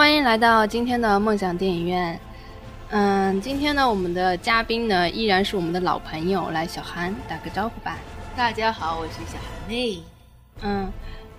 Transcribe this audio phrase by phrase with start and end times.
[0.00, 2.18] 欢迎来到今天的梦想电影院。
[2.88, 7.98] 嗯，今天呢，我们的嘉宾呢依然是我们的老朋友，来小韩打个招呼吧。
[8.34, 9.98] 大家好，我是小韩妹。
[10.62, 10.90] 嗯，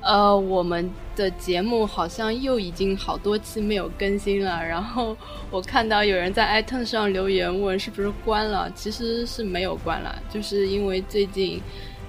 [0.01, 4.63] 呃，我们的节目好像又已经好多期没有更新了。
[4.63, 5.17] 然后
[5.49, 11.59] 我看到有人在 iTunes 上留言问是不是关了，其实是没有关了，就是因为最近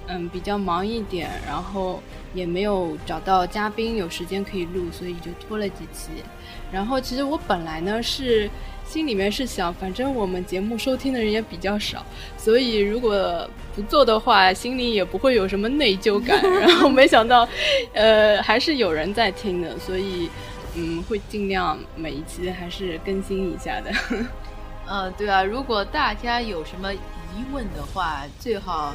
[0.05, 1.99] 嗯比较忙一点，然后
[2.35, 6.11] 也没有找到嘉宾有时间可以录，所以就拖了几期。
[6.73, 8.49] 然后其实我本来呢是。
[8.85, 12.05] 心里面是想，反正我们节目收听的人也比较少，
[12.37, 16.39] 所以如果不做的话，心里也不会有什么内疚感。
[16.59, 17.47] 然后没想到，
[17.93, 20.29] 呃，还是有人在听的，所以
[20.75, 23.91] 嗯，会尽量每一期还是更新一下的。
[24.87, 26.99] 嗯， 对啊，如果大家有什么疑
[27.51, 28.93] 问的话，最好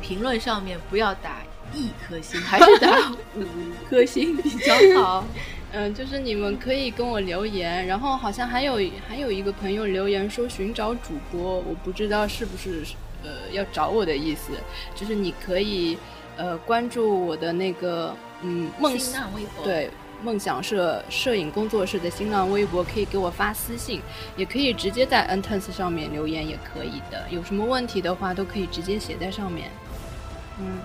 [0.00, 1.42] 评论上面不要打
[1.74, 3.44] 一颗星，还是打五
[3.90, 5.24] 颗星比较好。
[5.78, 12.82] 嗯，就是你们可以跟我留言，然后好像还有还有一个朋友留言说寻找主播，我不知道是不是
[13.22, 14.52] 呃要找我的意思，
[14.94, 15.98] 就是你可以
[16.38, 19.90] 呃关注我的那个嗯梦想微博对
[20.22, 24.00] 梦想摄摄影工作室的新浪微博，可以给我发私信，
[24.34, 29.70] 也可以直接在 n t e n s 上面留言也可以的，有什么问题的话都可以直接写在上面。
[30.58, 30.78] 嗯，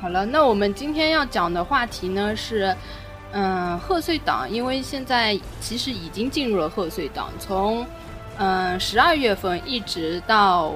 [0.00, 2.72] 好了，那我们今天要讲的话题呢是。
[3.34, 7.86] 嗯，贺岁档，因为现在其实已经进入了贺岁档，从
[8.36, 10.74] 嗯十二月份一直到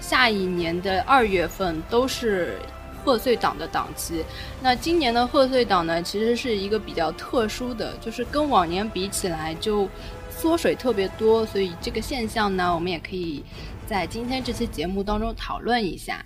[0.00, 2.58] 下一年的二月份都是
[3.02, 4.22] 贺岁档的档期。
[4.60, 9.88] 那今年的贺岁档呢，其实是一个比较特殊的，就是跟往年比起来就
[10.30, 13.42] 缩水特别多，所以这个现象呢，我们也可以
[13.86, 16.22] 在今天这期节目当中讨论一下。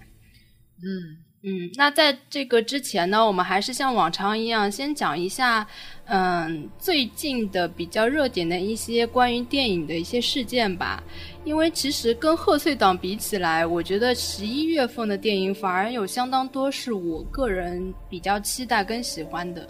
[0.82, 1.27] 嗯。
[1.42, 5.64] 嗯，那在这个之前呢，我们还是像往常一样，先讲一下，
[6.06, 11.00] 嗯，最近的比较热点的一些关于电影的一些事件吧。
[11.44, 19.64] 因为其实跟贺岁档比起来，我觉得十一月份的电影反而有相当多是我个人比较期待跟喜欢的。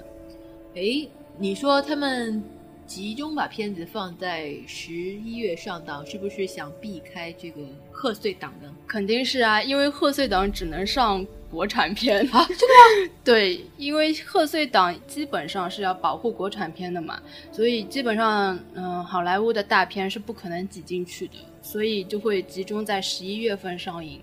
[0.74, 1.06] 诶，
[1.36, 2.42] 你说他们
[2.86, 7.60] 集中把片子放在十一月上档，是不是想避开这个
[7.92, 8.74] 贺岁档呢？
[8.86, 11.24] 肯定是啊，因为贺岁档只能上。
[11.50, 13.12] 国产片啊，真的吗？
[13.24, 17.20] 对，因为贺岁档基本上是要保护国产片的嘛，
[17.50, 24.20] 所以基本上，嗯，好莱坞的大片是不可能挤进去的，所以就会集中在十一月份上映。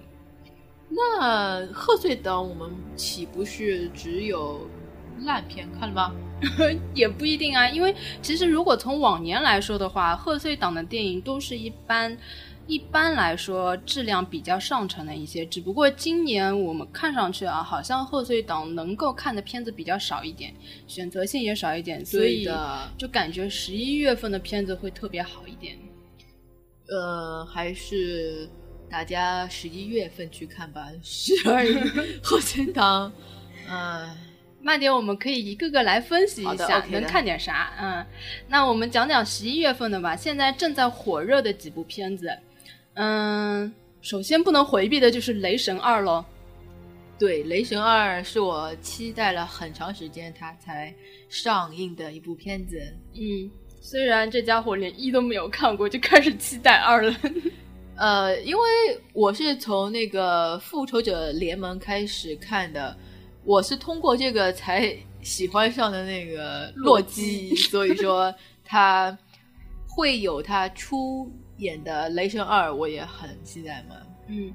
[0.89, 4.67] 那贺岁档我们岂不是只有
[5.21, 6.15] 烂片看了吗？
[6.93, 12.15] 也不一定啊，因为其实如果从往年来说的话，贺岁档的电影都是一般。
[12.67, 20.51] 一般来说，质量比较上乘的一些，只不过今年我们看上去啊，好像贺岁档能够看的片子比较少一点，
[20.87, 22.49] 选择性也少一点，所以
[22.97, 25.77] 就感觉十一月份的片子会特别好一点。
[26.89, 28.49] 呃，还是
[28.89, 31.83] 大家十一月份去看吧，十 二月
[32.23, 33.13] 贺岁档，
[33.69, 34.09] 嗯，
[34.59, 37.71] 慢点，我们可以一个个来分析一下，能看点啥？
[37.79, 38.03] 嗯，
[38.47, 42.35] 那我们讲讲十一月份的吧，现在正在火热的几部片子。
[42.95, 46.23] 嗯，首先不能回避的就是《雷神二》喽。
[47.17, 50.93] 对，《雷神二》是我期待了很长时间，它才
[51.29, 52.77] 上映的一部片子。
[53.13, 53.49] 嗯，
[53.81, 57.15] 虽然这家伙连一都没有看过，就开始期待二了。
[57.97, 58.61] 呃，因为
[59.13, 62.95] 我是从那个《复仇者联盟》开始看的，
[63.43, 68.33] 我是通过这个才喜欢上的那个洛基， 所以说
[68.63, 69.17] 他
[69.85, 71.29] 会有他出。
[71.57, 73.95] 演的《雷神二》，我也很期待嘛。
[74.27, 74.51] 嗯，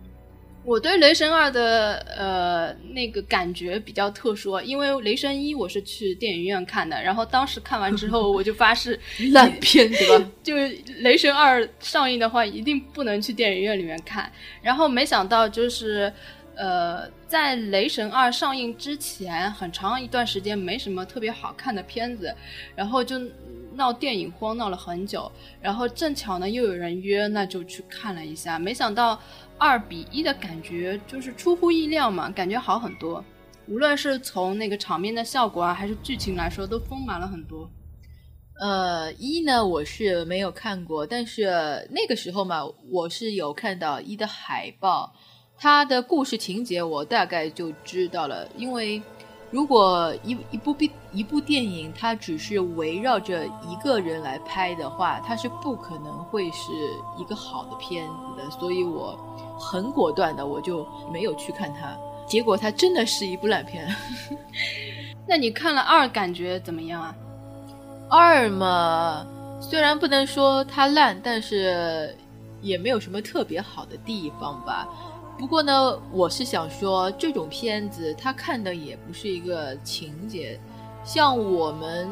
[0.65, 8.99] 我对《雷神二》的呃那个感觉比较特殊，因为《雷神一》我是去电影院看的，然后当时看完之后我就发誓
[9.33, 10.31] 烂片，对吧？
[10.43, 10.55] 就
[10.99, 14.31] 《雷神二》上映的话，一定不能去电影院里面看。
[14.61, 16.13] 然后没想到就是
[16.55, 22.35] 呃，在《雷神二》上映之前，很长一段时间没什么特别好看的片子，
[22.77, 23.19] 然后就。
[23.75, 25.31] 闹电影荒闹了很久，
[25.61, 28.59] 然后正巧呢又有人约，那就去看了一下。
[28.59, 29.21] 没想到
[29.59, 33.25] 二比一的感觉就是出乎意料嘛，感觉好很多。
[33.69, 37.71] 无论是从那个场面的效果啊，还是剧情来说，都丰满了很多。
[38.61, 41.45] 呃，一呢我是没有看过，但是
[41.91, 45.13] 那个时候嘛，我是有看到一的海报，
[45.57, 49.01] 它的故事情节我大概就知道了，因为。
[49.51, 56.73] 如果一一部电一部电影，它只是围绕着一个人来拍的话，它是不可能会是
[57.19, 58.51] 一个好的片子的。
[58.51, 59.19] 所以我
[59.59, 61.97] 很果断的，我就没有去看它。
[62.29, 63.93] 结果它真的是一部烂片。
[65.27, 67.15] 那你看了二，感觉怎么样啊？
[68.09, 69.27] 二嘛，
[69.61, 72.17] 虽然不能说它烂，但是
[72.61, 74.87] 也没有什么特别好的地方吧。
[75.41, 80.61] 不过呢，我是想说，这种片子它看的也不是一个情节，
[81.03, 82.11] 像我们，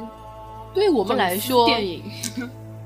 [0.72, 2.02] 对我们来说，电影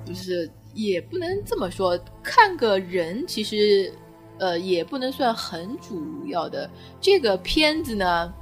[0.04, 3.94] 不是也不能这么说，看个人其实，
[4.40, 6.68] 呃，也不能算很主要的。
[7.00, 8.34] 这个片子呢。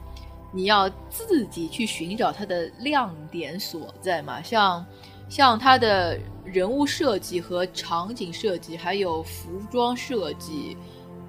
[0.53, 4.43] 你要自己去寻找它的亮点所在嘛？
[4.43, 4.85] 像
[5.29, 10.76] 像它的人物设计和场景设计，还有服装设计，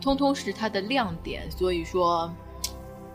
[0.01, 1.50] 通通是它的亮点。
[1.51, 2.33] 所以说，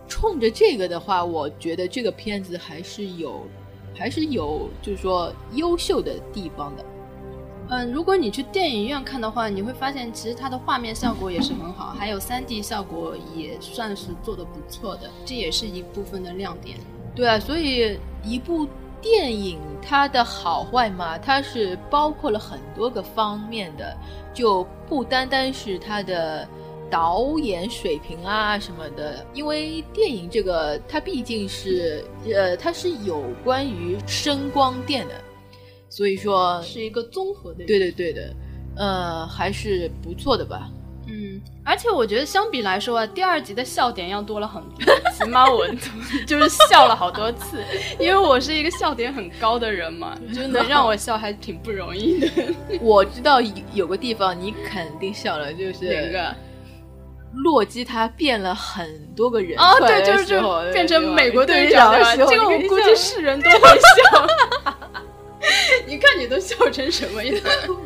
[0.08, 3.42] 冲着这个的话，我觉得这个片子还是有，
[3.94, 6.84] 还是有，就是说优秀的地方的。
[7.68, 16.78] 嗯，如果你去电影院看的话，你会发现其实它的画面效果也是很好，还有三 D 效果也算是做的不错的，这也是一部分的亮点。
[17.12, 18.68] 对啊，所以一部
[19.02, 23.96] 电影它的好坏嘛，它是包括了很多个方面的，
[24.32, 26.48] 就不单单是它的
[26.90, 35.14] 导演水平啊什么的，因为电影这个它毕竟是呃，它是有关于声光电的。
[35.88, 38.34] 所以说是一个综合的，对对对的，
[38.76, 40.68] 呃，还是不错的吧。
[41.08, 45.66] 嗯，而且我觉得相比来说啊，第二集的笑点要多了很多， 起码我
[46.26, 47.62] 就是笑了好多次，
[48.00, 52.28] 因为我是一个笑点很高的人嘛，就能让我笑还挺不容易的。
[52.82, 53.40] 我知道
[53.72, 56.36] 有个地方你肯定笑了，就是哪个？
[57.36, 64.26] 洛基他变了很多个人哦，对，就是变成美国队长的时候，这个我估计是人都会笑。
[65.86, 67.40] 你看你都笑成什么样？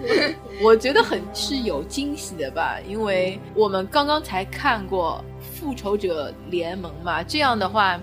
[0.62, 5.22] 我觉得很是有惊喜的吧，因为我们刚刚才看过
[5.60, 8.00] 《复仇者联盟》嘛，这样的话，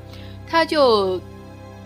[0.47, 1.19] 他就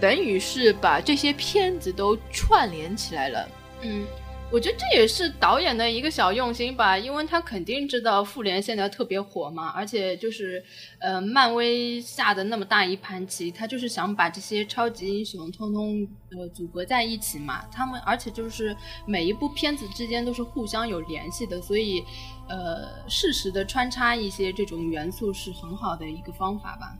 [0.02, 3.48] 等于是把这些片子都串联起来了。
[3.81, 4.06] 嗯。
[4.51, 10.62] 我觉得这也是导演的一个小用心吧，因为他肯定知道复联现在特别火嘛，而且就是，
[11.00, 17.63] 呃，漫威下的那么大一盘棋，他就是想把这些超级英雄通通呃组合在一起嘛。
[17.71, 18.75] 他们而且就是
[19.06, 22.03] 每一部片子之间都是互相有联系的，所以，
[22.50, 26.94] 呃，适时的穿插一些这种元素是很好的一个方法吧。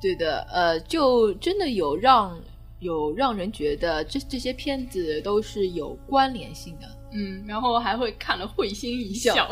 [0.00, 2.36] 对的，呃，就真的有让。
[2.80, 9.48] 有让人觉得这这些片子都是有关联性的，嗯，然后还会看了会心一笑，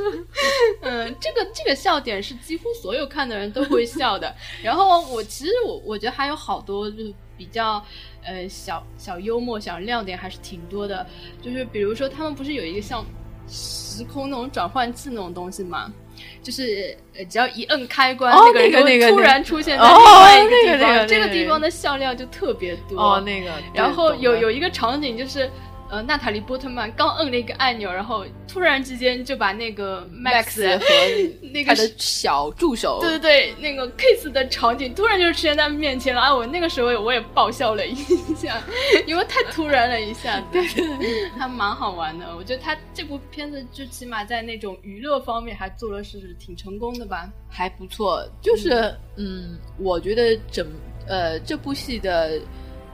[0.80, 4.34] 嗯，这个这个笑点是几乎所有看的人都会笑的。
[4.62, 7.84] 然后我其实我我觉得还有好多就是比较
[8.24, 11.06] 呃小小幽默小亮点还是挺多的，
[11.42, 13.04] 就是比如说他们不是有一个像
[13.48, 15.92] 时空那种转换器那种东西吗？
[16.42, 23.00] 就是呃，只要一摁开关，那个人就突然出现在另外一个地方，这个地方的笑料就特别多。
[23.00, 25.50] 哦，那个，然后有有一个场景就是。
[25.88, 30.84] 呃，娜塔莉波特曼刚摁了一个按钮，然后突然之间就把那个 Max 和
[31.52, 36.34] 那个小助手，对对对，那个 kiss 的场景突然就出现在面前了啊！
[36.34, 37.94] 我那个时候我也爆笑了一
[38.34, 38.60] 下，
[39.06, 40.58] 因为太突然了一下子，
[41.38, 42.36] 还蛮好玩的。
[42.36, 48.28] 我觉得他这部片子就起码在那种娱乐方面还做的是挺成功的吧，还不错。
[48.42, 50.66] 就是嗯，我觉得整
[51.06, 52.40] 呃这部戏的。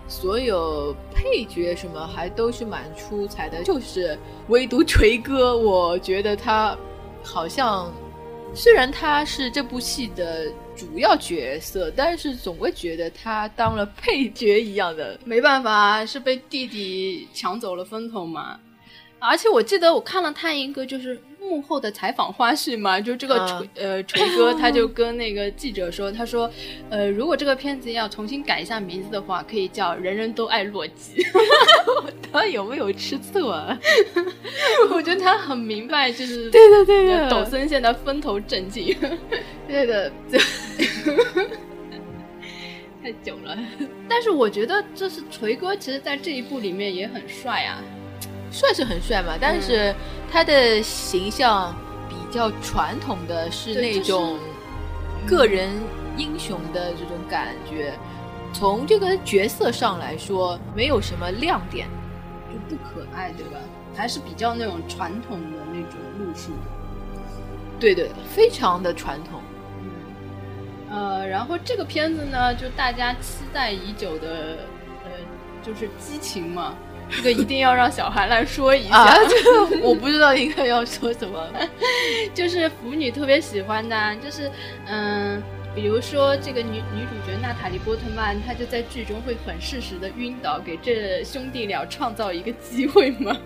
[0.09, 4.19] 所有配角什么还都是蛮出彩的，就是
[4.49, 6.77] 唯独锤哥，我觉得他
[7.23, 7.93] 好像
[8.55, 15.19] 虽然他是这部戏的主要角色，但是总会觉得他当了配角一样的。
[15.25, 18.59] 没办法，是被弟弟抢走了风头嘛。
[19.19, 21.21] 而且我记得我看了他一个就是。
[21.43, 26.51] 幕后的采访花絮嘛，就这个锤呃锤哥他就跟那个记者说，他说，
[26.89, 31.23] 呃如果这个片子要重新改一下名字的话，可以叫《人人都爱洛基》。
[32.33, 33.79] 他有没有吃醋啊？
[34.91, 38.97] 我觉得他很明白，就是对的对的，抖森现在风头正劲，
[39.69, 40.11] 对的，
[43.03, 43.59] 太久了。
[44.09, 47.83] 但是我觉得，就是锤哥，其实在这一部里面也很帅啊。
[48.53, 49.95] 帅是很帅嘛，但是
[50.31, 51.75] 他的形象
[52.09, 54.39] 比较传统的是那种
[55.27, 55.71] 个人
[56.17, 57.95] 英雄的这种感觉。
[58.53, 61.89] 从这个角色上来说，没有什么亮点，
[62.53, 63.59] 就不可爱，对吧？
[63.97, 66.53] 还是比较那种传统的那种路数。
[67.81, 69.41] 对对，非常的传统。
[69.81, 69.91] 嗯
[70.91, 74.59] 呃，然后这个片子呢，就大家期待已久的，
[75.05, 75.11] 呃，
[75.63, 76.75] 就是激情嘛。
[77.16, 79.19] 这个一定要让小韩来说一下，
[79.83, 81.47] 我不知道应该要说什么，
[82.35, 84.50] 就是腐女特别喜欢的，就是
[84.87, 85.42] 嗯，
[85.75, 93.37] 比如说这个女女主角娜塔莉波特曼，她就在剧中会很适时的晕倒，给这兄弟俩创造一个机会嘛。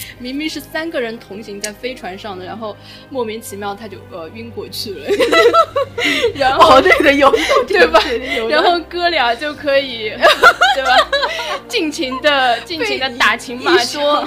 [0.18, 2.76] 明明是三个人同行在飞船上的，然后
[3.10, 5.06] 莫名其妙他就呃晕过去了，
[6.34, 7.30] 然后对的有
[7.66, 8.00] 对吧？
[8.48, 10.10] 然后哥俩就可以
[10.74, 10.96] 对吧？
[11.68, 14.26] 尽情的尽情的打情骂俏。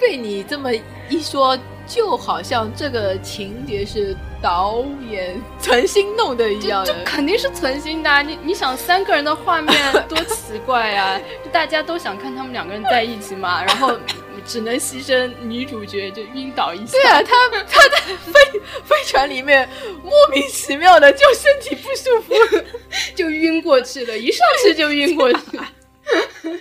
[0.00, 0.70] 被你这么
[1.08, 1.58] 一说。
[1.86, 8.22] 就好像这个情节是导演存心弄的一样，就肯定是存心的。
[8.22, 9.76] 你你想三个人的画面
[10.08, 11.20] 多奇怪呀！
[11.52, 13.98] 大家都想看他们两个人在一起嘛，然后
[14.46, 16.92] 只能牺牲女主角就晕倒一下。
[16.92, 19.68] 对啊，他他在飞 飞船里面
[20.02, 22.34] 莫名其妙的就身体不舒服，
[23.14, 25.68] 就晕过去了，一上去就晕过去了。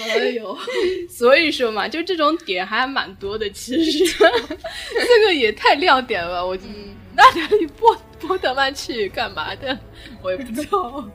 [0.00, 0.56] 哎呦，
[1.10, 3.48] 所以说嘛，就这种点还蛮多的。
[3.50, 6.46] 其实这个也太亮点了。
[6.46, 6.56] 我
[7.14, 9.78] 那里波波特曼去干嘛的？
[10.22, 11.06] 我也不知道。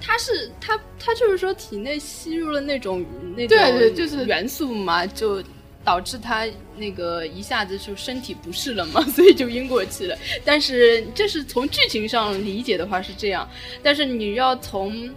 [0.00, 3.04] 他是他他就是说体内吸入了那种
[3.36, 5.42] 那种对对就是元素嘛，就
[5.84, 10.16] 导致他那个一下子就身体不适了嘛， 所以就晕过去了。
[10.44, 13.48] 但是这是从剧情上理解的话是这样，
[13.82, 15.08] 但是你要从。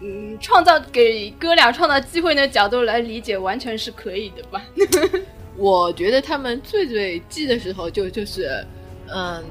[0.00, 4.64] 嗯，创造给哥俩创造机会的角度来理解，完全是可以的吧？
[5.58, 8.64] 我觉得他们最最记的时候，就就是，
[9.12, 9.42] 嗯，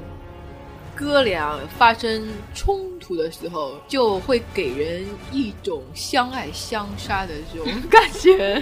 [0.98, 8.60] 哥俩发生冲突的时候，就会给人一种相爱相杀的这种 感觉。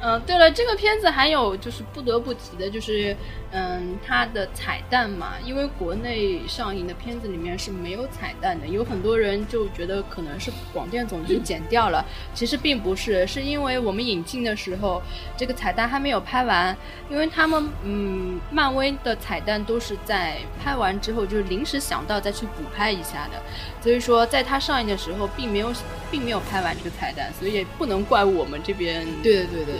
[0.00, 3.16] 嗯，对了，这个片子还有就是不得不提的，就是
[3.50, 15.02] 嗯，它的彩蛋嘛，因为国内上映的片子里面是没有彩蛋的，有很多人就觉得可能是广电总局剪掉了，其实并不是，是因为我们引进的时候
[15.36, 16.76] 这个彩蛋还没有拍完，
[17.10, 23.42] 因为他们嗯，漫威的彩蛋都是在拍完之后就是临时想到再去补拍一下的，
[23.82, 25.72] 所以说在它上映的时候并没有
[26.10, 29.06] 并没有拍完这个彩蛋，所以也不能怪我们这边。
[29.22, 29.74] 对对对对。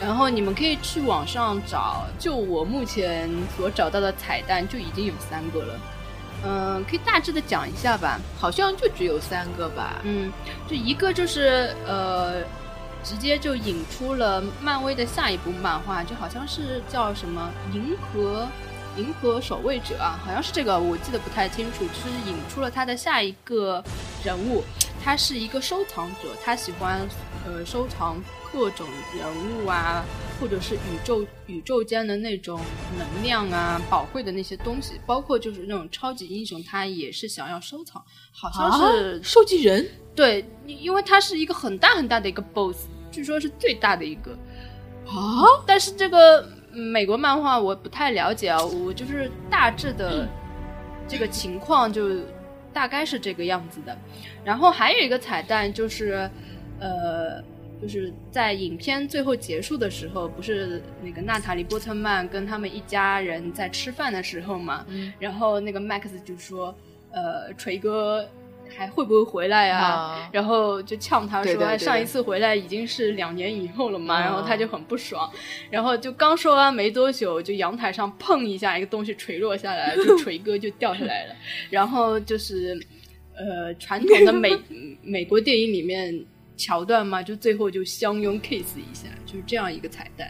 [0.00, 5.80] 然后你们可以去网上找，就我目前所找到的彩蛋就已经有三个了。
[6.44, 10.00] 嗯，可以大致的讲一下吧，好像就只有三个吧。
[10.02, 10.32] 嗯，
[10.68, 12.42] 就一个就是呃，
[13.04, 18.48] 直接就引出了漫威的下一部漫画，就好像是叫什么《银河
[18.96, 21.84] 银河守卫者》啊，好像是这个，我记得不太清楚。
[21.86, 23.82] 就是引出了他的下一个
[24.24, 24.62] 人物，
[25.02, 27.00] 他是一个收藏者，他喜欢
[27.46, 28.22] 呃收藏。
[28.54, 30.04] 各种人物啊，
[30.38, 32.60] 或者是宇宙宇宙间的那种
[32.98, 39.88] 能量啊，宝贵的那些东西，包括就是那种超级英雄，他也是想要收藏，好像是收集人。
[40.14, 44.32] 对，因为他是一个很大很大的一个 BOSS，据说是最大的一个
[45.06, 45.42] 啊。
[45.66, 50.28] 但是这个美国漫画我不太了解啊，我就是大致的
[51.06, 52.20] 这个情况就
[52.72, 53.96] 大概是这个样子的。
[54.44, 56.30] 然后还有一个彩蛋就是，
[56.80, 57.42] 呃。
[57.82, 64.86] 就是在影片最后结束的时候，不是那个娜塔莉波特曼跟他们一家人在吃饭的时候嘛？
[64.86, 65.12] 嗯。
[65.18, 66.72] 然后那个 Max 就说
[67.10, 68.24] ：“呃，锤哥
[68.76, 75.30] 还会不会回来呀？”然后就呛他说：“上一次回来已经是两年以后了嘛。”然后他就很不爽。
[75.70, 81.34] 然后就刚说完没多久，就阳台上碰一下，一个东西垂落下来，就锤哥就掉下来了。
[81.70, 82.78] 然后就是
[83.36, 84.56] 呃，传统的美
[85.02, 86.24] 美国电影里面。
[86.54, 90.28] 桥段嘛，就最后就相拥 kiss 一下，就是这样一个彩蛋。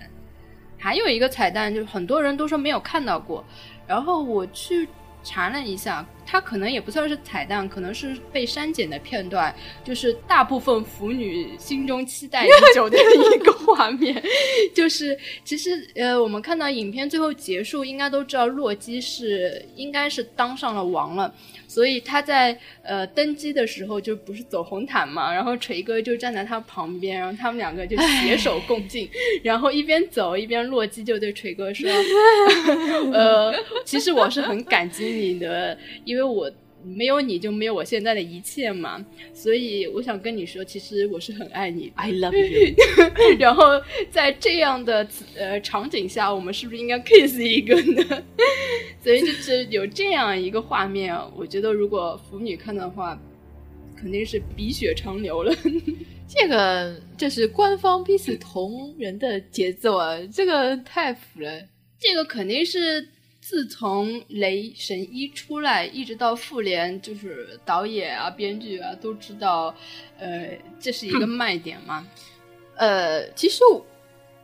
[0.78, 3.44] 还有一个彩蛋，就是很多人都说没有看到过，
[3.86, 4.88] 然后我去
[5.24, 14.22] 查了一下，它可能也不算是彩蛋，可能是被删减的片段，就是大部分腐女心中期待已久的一个画面。
[14.74, 21.32] 就是其实呃，我们看到影片最后结束，应该都知道洛基是应该是当上了王了。
[21.72, 29.08] 所以他在呃登基的时候就不是走红毯嘛，然后锤哥就站在他旁边，然后他们两个就携手共进，
[29.42, 31.88] 然后一边走一边洛基就对锤哥说：
[33.14, 33.54] “呃，
[33.86, 36.52] 其实我是很感激你的，因为我。”
[36.84, 42.74] 没有你就没有我现在的一切嘛，所以我想跟你说，其实我是很爱你，I love you。
[43.38, 43.64] 然后
[44.10, 48.22] 在这样的呃场景下，我们是不是应该 kiss 一个呢？
[49.02, 53.20] 所以就是有这样一个画面，我觉得如果腐女看的话，
[53.96, 55.54] 肯定是鼻血长流了。
[56.28, 61.60] 这个这是官方逼死同人的节奏啊，这个太腐了。
[61.98, 63.08] 这个肯定是。
[63.52, 69.74] 自从雷神一出来，一直到复联，就是导演啊、编剧啊都知道，
[70.18, 72.08] 呃，这是一个卖点嘛。
[72.76, 73.62] 呃，其实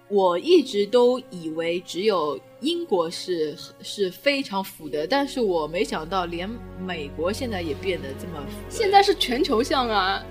[0.08, 6.46] 我一直都以为只有英国是是非常腐的，但是我没想到连
[6.78, 8.58] 美国现在也变得这么腐。
[8.68, 10.22] 现在是全球向啊，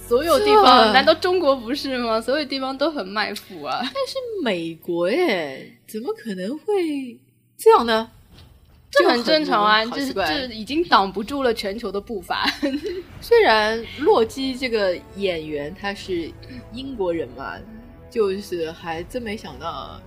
[0.00, 2.20] 所有地方，难道中国不是吗？
[2.20, 3.78] 所有地方都很卖腐啊。
[3.82, 7.16] 但是美国耶，怎么可能会
[7.56, 8.10] 这样呢？
[8.90, 12.46] 这很正常啊，这好奇怪这已经挡不住了全球的步伐。
[13.20, 16.30] 虽然洛基这个演员他是
[16.72, 17.54] 英国人嘛，
[18.10, 20.00] 就是还真没想到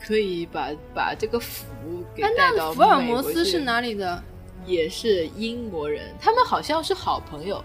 [0.00, 1.64] 可以把把这个福
[2.14, 4.22] 给哎带到福尔摩斯是哪里的？
[4.64, 7.64] 也是英国人，他们好像是好朋友。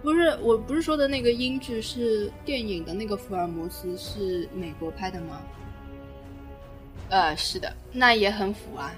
[0.00, 5.40] 不是，我不是说的那个英剧，是电影的那个福尔摩斯是美国拍的吗？
[7.08, 8.94] 呃，是的，那也很腐啊，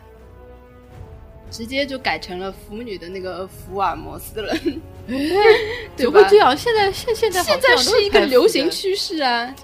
[1.55, 4.53] 直接就改成了腐女的那个福尔摩斯了，
[5.07, 6.57] 对吧怎么会这样？
[6.57, 9.55] 现在现现在现在是一个流行趋势啊，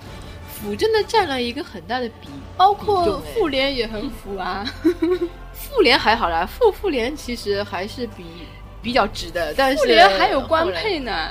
[0.55, 4.65] 腐真的占了一个很大的比，包括哎复联也很腐啊。
[5.53, 8.25] 复联还好啦，复复联其实还是比
[8.81, 11.31] 比较直的，但是复联还有官配呢，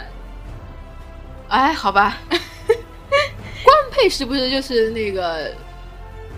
[1.47, 5.53] 哎，好吧， 官配是不是就是那个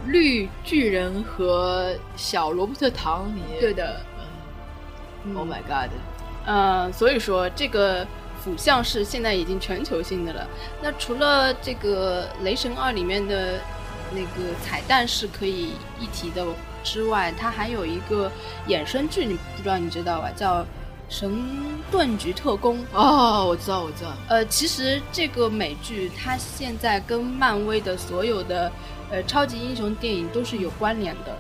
[0.06, 3.42] 绿巨人和小罗伯特·唐尼？
[3.60, 4.00] 对的。
[5.26, 5.92] 嗯，Oh my God！
[6.46, 8.06] 呃，所以说这个
[8.44, 10.48] 腐向是现在已经全球性的了。
[10.82, 13.60] 那除了这个《雷神二》里面的
[14.12, 16.46] 那个彩蛋是可以一提的
[16.84, 18.32] 之外，它还有一个
[18.68, 20.32] 衍生剧，你不知道你知道吧？
[20.36, 20.62] 叫
[21.08, 21.32] 《神
[21.92, 22.80] 盾局特工》。
[22.92, 24.12] 哦，我知道，我知道。
[24.28, 28.72] 呃，其实这个美剧它现在跟漫威的所有的
[29.12, 31.38] 呃超级英雄电影都是有关联的，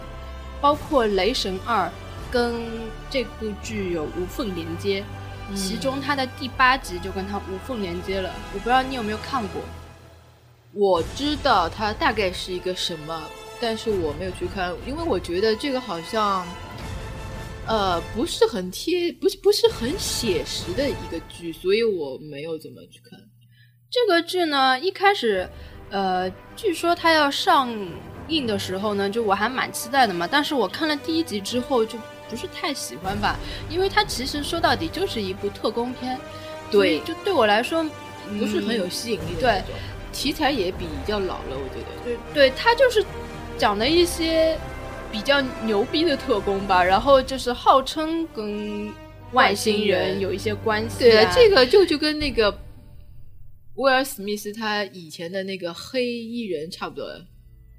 [0.61, 1.87] 包括《雷神二》
[2.31, 2.63] 跟
[3.09, 5.03] 这部剧有无缝连接，
[5.49, 8.33] 嗯其中它的第八集就跟它无缝连接了。
[8.53, 9.61] 我不知道你有没有看过？
[10.73, 13.21] 我知道它大概是一个什么，
[13.59, 16.47] 但是我没有去看，因为我觉得这个好像，
[17.67, 23.19] 呃，不是很贴，不是不是很写实的一个剧，所以我没有怎么去看。
[23.91, 25.49] 这个剧呢，一开始，
[25.89, 27.69] 呃，据说它要上
[28.29, 30.25] 映的时候呢，就我还蛮期待的嘛。
[30.25, 31.99] 但是我看了第一集之后，就
[32.31, 33.37] 不是太喜欢吧，
[33.69, 36.17] 因为它其实说到底就是一部特工片，
[36.71, 37.85] 对就对我来说
[38.39, 39.63] 不是很有嗯吸引力的对
[40.13, 42.03] 题材也比较老了，我觉得。
[42.05, 43.05] 对对，它就是
[43.57, 44.57] 讲的一些
[45.11, 48.89] 比较牛逼的特工吧，然后就是号称跟
[49.33, 52.57] 外星人人有一些关系、对啊，这个就就跟那个
[53.75, 57.05] 威尔史密斯他以前的那个黑衣人差不多，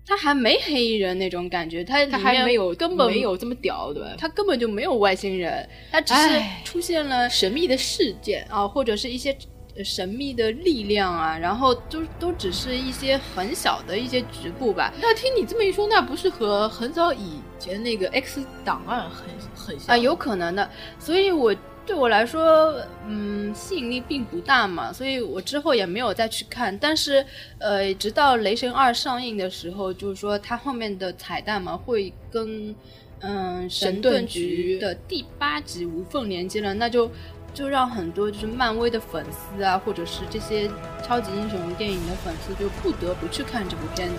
[0.07, 4.11] 他还没黑衣人那种感觉，他他还没有根本没有这么屌，对吧？
[4.19, 9.37] 他根本就没有外星人，他只是出现了神秘的事件，啊，或者是一些
[9.77, 14.93] 呃神秘的力量啊，然后都都只是一些很小的一些局部吧。
[15.01, 22.75] 那听你这么一说，那不是和很早以前那个 X 档案很很像啊，有可能的，所以我对我来说，
[23.09, 26.77] 嗯，吸引力并不大嘛，所以我之后也没有再去看。
[26.79, 27.25] 但是，
[27.59, 32.75] 呃，直到《雷神二》上映的时候，就是说它后面的彩蛋嘛，会跟
[33.21, 37.11] 嗯神盾局的第八集无缝连接了，那就
[37.53, 40.71] 就让很多就是漫威的粉丝啊，或者是这些
[41.03, 44.14] 超级英雄电影的粉丝就不得不去看这部片子。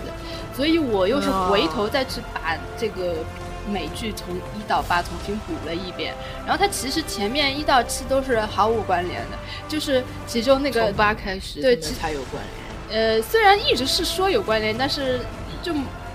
[0.54, 3.16] 所以我又是回头再去把这个
[3.70, 6.14] 美剧从一到八重新补了一遍。
[6.46, 12.42] 然后它其实前面一到七都是毫无关联的，就是其中那个从八开始对其才有关
[12.90, 13.16] 联。
[13.16, 15.20] 呃，虽然一直是说有关联，但是
[15.62, 15.72] 就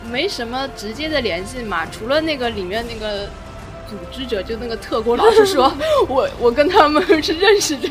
[0.10, 1.86] 没什么直接的联系嘛。
[1.92, 3.26] 除了那个里面那个
[3.90, 5.74] 组织者，就那个特工老师说，
[6.08, 7.90] 我我跟他们是认识的，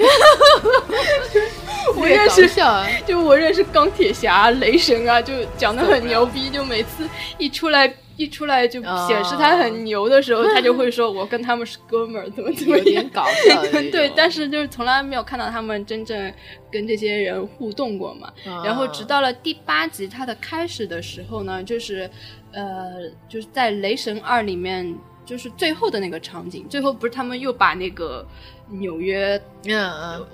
[1.97, 2.47] 我认识。
[2.49, 13.09] 笑啊，就我认识钢铁侠、雷神啊，就讲的很牛逼，就每次一出来一出来就显示他很牛的时候，他就会说我跟他们是哥们儿，怎么怎么点。
[13.11, 13.71] 搞笑的。
[13.91, 16.31] 对，但是就是从来没有看到他们真正
[16.71, 18.31] 跟这些人互动过嘛。
[18.45, 22.11] 啊然后直到了第八集它的开始的时候呢，就是
[22.53, 24.93] 呃，就是在《雷神二》里面，
[25.25, 28.27] 就是最后的那个场景，最后不是他们又把那个
[28.69, 30.27] 纽约嗯嗯，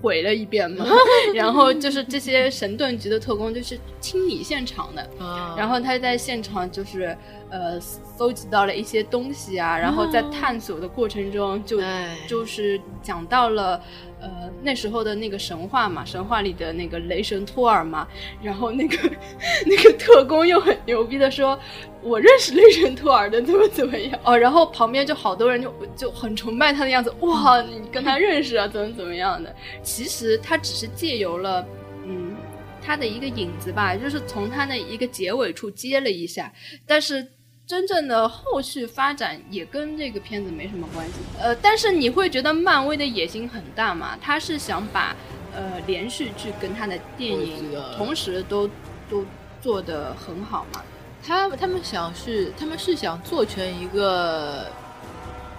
[0.00, 0.86] 毁了一遍嘛，
[1.34, 7.16] 然后就是这些神盾局的特工就是清理现场的，啊然后他在现场就是
[7.50, 13.80] 呃搜集到了一些东西啊，然后在探索的过程中就、哎就是讲到了
[14.20, 18.06] 呃那时候的那个神话嘛，神话里的那个雷神托尔嘛，
[18.42, 18.96] 然后那个
[19.66, 21.58] 那个特工又很牛逼的说，
[22.02, 31.66] 我认识雷神托尔的，怎么怎么样哦，然后旁边就好多人就就很崇拜他的样子，哇，你跟他认识啊，怎么怎么样的，其实他只是借由了
[32.04, 32.34] 嗯。
[32.80, 36.50] 他的一个影子吧，就是从他的一个结尾处接了一下，
[36.86, 37.26] 但是
[37.68, 41.12] 真正的后续发展也跟这个片子没什么关系。
[41.38, 44.18] 呃，但是你会觉得漫威的野心很大嘛？
[44.22, 45.14] 他是想把
[45.54, 48.66] 呃连续剧跟他的电影同时都
[49.10, 49.22] 都
[49.60, 50.82] 做得很好嘛，
[51.22, 54.72] 他他们想是他们是想做成一个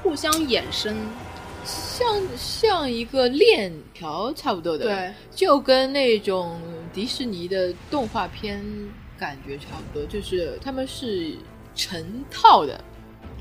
[0.02, 0.98] 互相衍生。
[1.66, 6.60] 像像一个链条差不多的，对，就跟那种
[6.92, 8.64] 迪士尼的动画片
[9.20, 11.36] 感觉差不多，就是他们是
[11.76, 12.84] 成套的，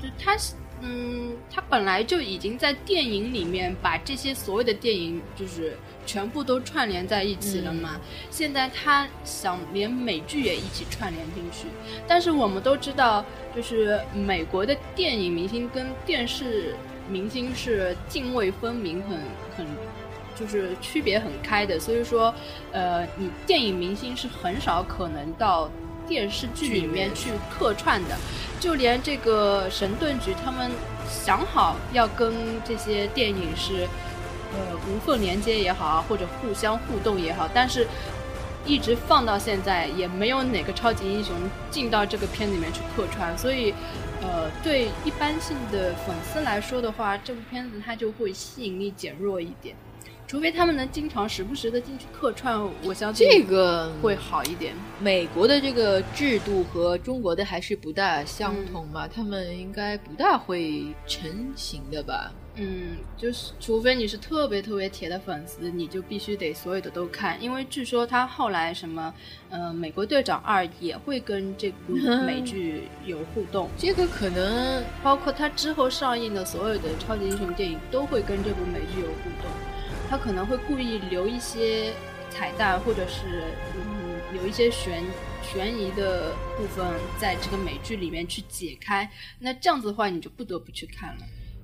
[0.01, 7.99] 就他是，嗯，他本来就已经在电影里面把这些所有的电影就是全部都串联在一起了嘛。
[8.31, 11.67] 现在他想连美剧也一起串联进去，
[12.07, 16.75] 但是我们都知道，就是美国的电影明星跟电视
[17.09, 19.17] 明星是泾渭分明很，
[19.57, 19.65] 很
[20.35, 21.77] 就是区别很开的。
[21.77, 22.33] 所以说，
[22.71, 25.69] 呃，你电影明星是很少可能到
[26.09, 28.17] 电视剧里面去客串的。
[28.59, 30.69] 就连这个神盾局，他们
[31.07, 32.33] 想好要跟
[32.65, 33.87] 这些电影是
[34.51, 37.87] 呃无缝连接也好啊，或者互相互动也好，但是
[38.65, 41.33] 一直放到现在，也没有哪个超级英雄
[41.71, 43.73] 进到这个片子里面去客串，所以
[44.21, 49.73] 呃，对一般性的粉丝来说的话，这部片子它就会吸引力减弱一点。
[50.29, 54.75] 除非他们能经常时不时的进去客串，我相信这个会好一点。
[54.99, 62.31] 美国的这个制度和中国的还是不大相同嘛，他们应该不大会成型的吧？
[62.57, 69.11] 嗯，就是除非你是特别特别铁的粉丝，你就必须得所有的都看，因为据说他后来什么，
[69.49, 71.93] 呃，美国队长二也会跟这部
[72.27, 79.49] 美剧有互动，这个可能包括他之后上映的所有的超级英雄电影都会跟这部美剧有互动。
[80.09, 81.93] 他可能会故意留一些
[82.29, 83.43] 彩蛋，或者是
[83.75, 85.03] 嗯有一些悬
[85.43, 86.85] 悬疑的部分
[87.19, 89.09] 在这个美剧里面去解开。
[89.39, 91.21] 那这样子的话，你就不得不去看了。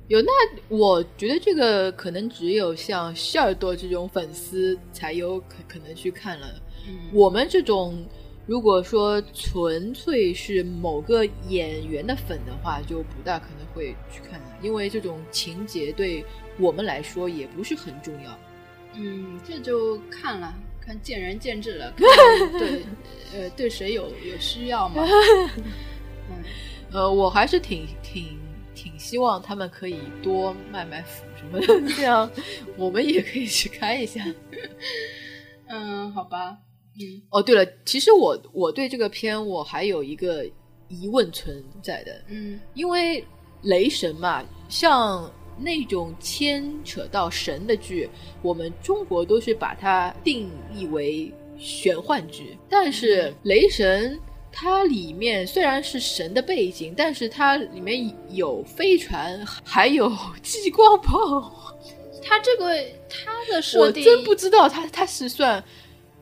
[0.08, 0.30] 有那，
[0.68, 6.48] 我觉得这个可能只有像希尔多这种粉丝才有可可能去看了。
[6.88, 8.06] 嗯，我们这种
[8.46, 16.24] 如果说纯粹是某个演员的粉的话，就不大可能会去看了，因为这种情节对
[16.60, 18.38] 我们来说也不是很重要。
[18.94, 22.84] 嗯，这就看了，看见仁见智了， 看对，
[23.34, 25.04] 呃，对谁有有需要嘛？
[26.30, 26.44] 嗯，
[26.92, 28.40] 呃，我还是挺挺
[28.74, 32.30] 挺希望他们可以多卖卖腐什么的，这样
[32.78, 34.24] 我们也可以去看一下。
[35.68, 36.58] 嗯，好吧。
[36.98, 40.46] 嗯，哦，对了，其实我我对这个片我还有一个
[40.88, 43.22] 疑问存在的，嗯因为
[43.64, 48.10] 雷神嘛，像那种牵扯到神的剧，
[48.42, 54.20] 我们中国都是把它定义为玄幻剧，但是雷神。
[54.58, 60.10] 它里面虽然是神的背景，但是它里面有飞船，还有
[60.42, 61.76] 激光炮。
[62.24, 62.74] 它这个
[63.10, 65.62] 它的我设定，我真不知道它它是算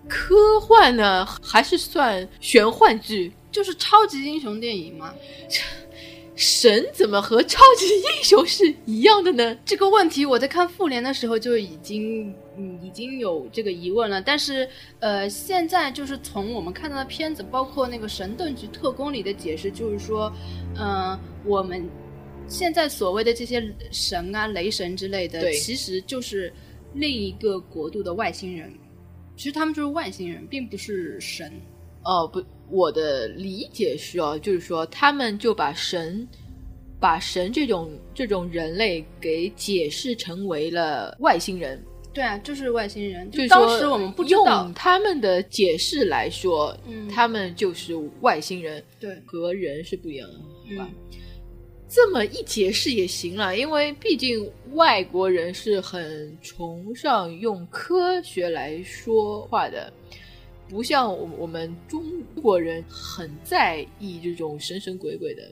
[0.09, 3.31] 科幻呢，还是算玄幻剧？
[3.51, 5.13] 就是超级英雄电影嘛。
[6.35, 9.55] 神怎么和超级英雄是一样的呢？
[9.63, 14.67] 这个问题我在看复联的时候就已经嗯已经有这个疑问了，但是
[14.99, 20.31] 呃现在就是从我们看到的片子，包括那个《神盾局特工》里的解释，就是说，
[20.79, 21.87] 嗯、我们
[22.47, 26.51] 现在所谓的这些神啊、雷神之类的，其实就是
[26.93, 28.73] 另一个国度的外星人，
[29.37, 31.51] 其实他们就是外星人，并不是神。
[32.05, 36.27] 哦，不，我的理解是哦，就是说他们就把神，
[36.99, 43.29] 把神这种这种人类给解释成为了外星人，对啊，就是外星人。
[43.29, 44.63] 就当时我们不知道。
[44.63, 47.07] 用，他们的解释来说，嗯。
[47.09, 50.35] 他们就是外星人，对，和人是不一样的，
[50.77, 50.89] 好吧？
[50.89, 51.19] 嗯。
[51.89, 59.93] 这么一解释也行了，因为毕竟外国人是很崇尚用科学来说话的，
[60.73, 62.03] 不像我我们中
[62.41, 65.43] 国人很在意这种神神鬼鬼的。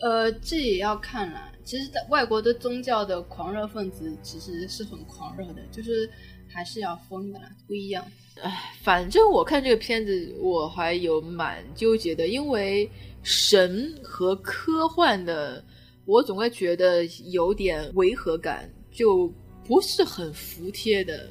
[0.00, 1.52] 呃，这也要看啦。
[1.64, 6.08] 其实，在外国的宗教的狂热分子其实是很狂热的，就是
[6.48, 8.02] 还是要疯的啦，不一样。
[8.40, 12.88] 哎反正我看这个片子，我还有蛮纠结的，因为
[13.22, 15.62] 神和科幻的，
[16.06, 19.30] 我总会觉得有点违和感，就
[19.66, 21.28] 不是很服帖的。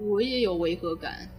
[0.00, 1.30] 我也有违和感，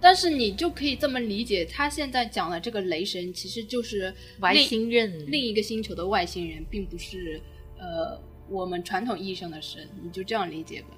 [0.00, 7.40] 但是你就可以这么理解，他现在讲的这个雷神其实就是外星人另一个星球的外星人，并不是
[7.78, 10.88] 呃我们传统意义上的神，你就这样理解吧。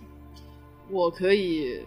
[0.90, 1.80] 我可以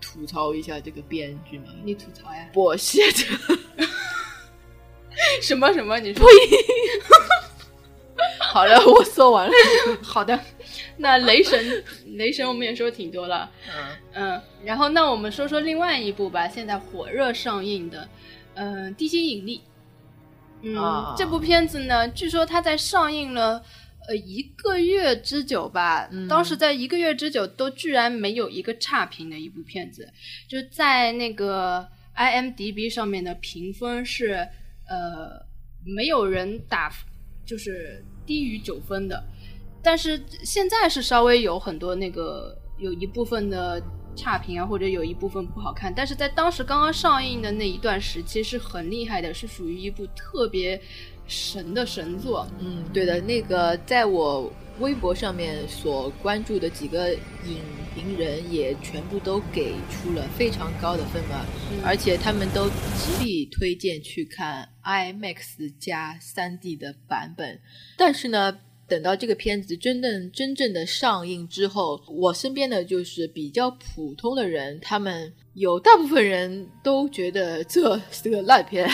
[0.00, 1.66] 吐槽一下这个编剧吗？
[1.84, 2.48] 你吐槽呀？
[2.54, 3.86] 我写的
[5.40, 5.98] 什么什么？
[6.00, 6.26] 你说？
[8.52, 9.52] 好了，我说完了。
[10.02, 10.38] 好的，
[11.02, 11.84] 那雷神，
[12.16, 13.50] 雷神我们也说挺多了。
[13.66, 18.08] 嗯嗯，然后那我们说说另外一部吧，现在火热上映的，
[18.54, 19.58] 嗯，《地心引力》。
[20.62, 23.60] 嗯，啊这部片子呢，据说它在上映了
[24.06, 30.08] 呃一个月之久吧，嗯当时在一个月之久都居然没有一个差评的一部片子，
[30.48, 31.84] 就在那个
[32.16, 34.48] IMDB 上面的评分是
[34.88, 35.44] 呃
[35.84, 36.92] 没有人打，
[37.44, 39.20] 就是低于九分的，
[39.82, 43.82] 但是现在是稍微有很多那个有一部分的
[44.14, 50.80] 差评啊，或者有一部分不好看，但是在当时刚刚上映的那一段时期是很厉害的，是属于一部特别
[51.26, 52.46] 神的神作。
[52.60, 57.58] 嗯，对的，那个在我微博上面所关注的几个影
[57.94, 67.60] 评人也全部都给出了非常高的分吧，嗯而且他们都极力推荐去看 IMAX 加 3D 的版本。
[67.98, 68.58] 但是呢，
[68.92, 78.86] 等到这个片子真正真正的上映之后，我身边的就是比较普通的人，他们有大部分人都觉得这是个烂片。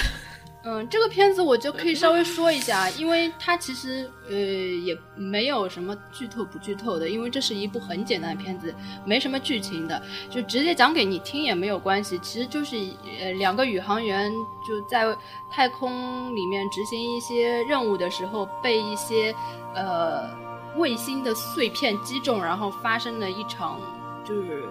[0.65, 8.75] 嗯，这个片子我就可以稍微说一下，因为它其实呃也没有什么剧透不剧透的，因为这是一部很简单的片子，
[9.07, 12.19] 没什么剧情的，就直接讲给你听也没有关系。
[12.19, 12.77] 其实就是
[13.21, 14.31] 呃两个宇航员
[14.67, 15.17] 就在
[15.51, 19.35] 太空里面执行一些任务的时候，被一些
[19.75, 20.29] 呃
[20.77, 23.81] 卫星的碎片击中，然后发生了一场
[24.25, 24.65] 就是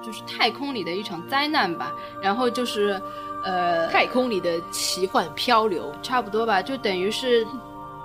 [0.00, 3.02] 就是太空里的一场灾难吧，然后就是
[3.44, 7.46] 呃太空里的奇幻漂流，差不多吧，就等于是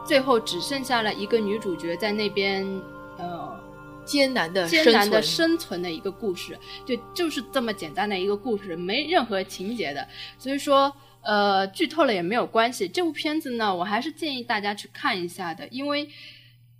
[0.05, 2.65] 最后只剩下了一个女主角在那边，
[3.17, 3.59] 呃，
[4.05, 10.05] 艰难的艰难的生生存的一个故事，就就是这么简单的一个故事，没任何情节的。
[10.37, 12.87] 所以说，呃，剧透了也没有关系。
[12.87, 16.07] 这部片子呢，我还是建议大大家去看一下的，因为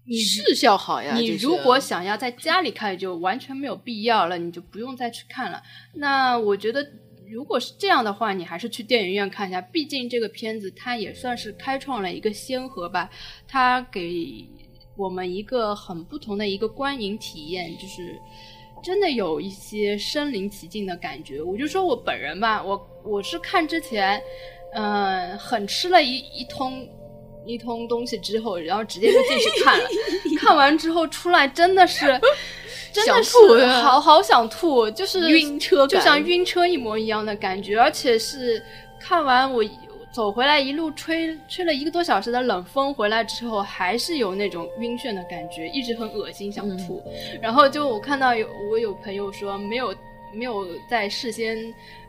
[0.06, 1.16] 你，视效好呀。
[1.16, 5.64] 你如果想要在家里看，就完全没有必要了，你就不用再去看了。
[5.94, 6.86] 那我觉得，
[7.30, 13.10] 如果是这样的话，你还是去电影院看一下，毕竟这个片子它也算是开创了一个先河吧，
[13.48, 14.48] 它给
[14.96, 18.20] 我们一个很不同的一个观影体验，就是
[18.84, 21.42] 真的有一些身临其境的感觉。
[21.42, 24.22] 我就说我本人吧，我我是看之前，
[24.74, 26.88] 嗯、很吃了一一通。
[27.46, 29.86] 一通东西之后，然后直接就进去看了，
[30.40, 32.06] 看完之后出来真的是，
[32.94, 38.62] 真的想吐是好好想吐，就是晕车就像晕车一模一样的感觉，而且是
[39.00, 39.64] 看完我
[40.14, 47.04] 走回来一路吹吹了一个多小时的冷风，回来之后还是有那种晕眩的感觉，一直很恶心想吐。
[47.42, 49.96] 然后就我看到有我有朋友说没有
[50.32, 51.58] 没有在事先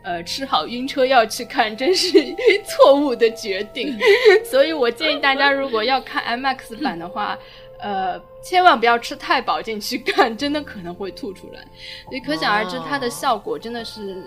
[0.04, 2.12] 呃吃好晕车药去看，真是
[2.64, 3.98] 错误的决定。
[4.44, 7.36] 所以我建议大家如果要看 IMAX 版的话。
[7.80, 11.60] 呃，千万不要吃太饱进去看， 真的可能会吐出来。
[12.08, 14.24] 所以可想而知，它的效果真的是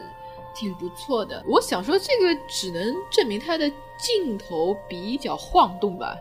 [0.54, 1.44] 挺不错的。
[1.48, 6.16] 我想说，这个只能证明它的镜头比较晃动吧。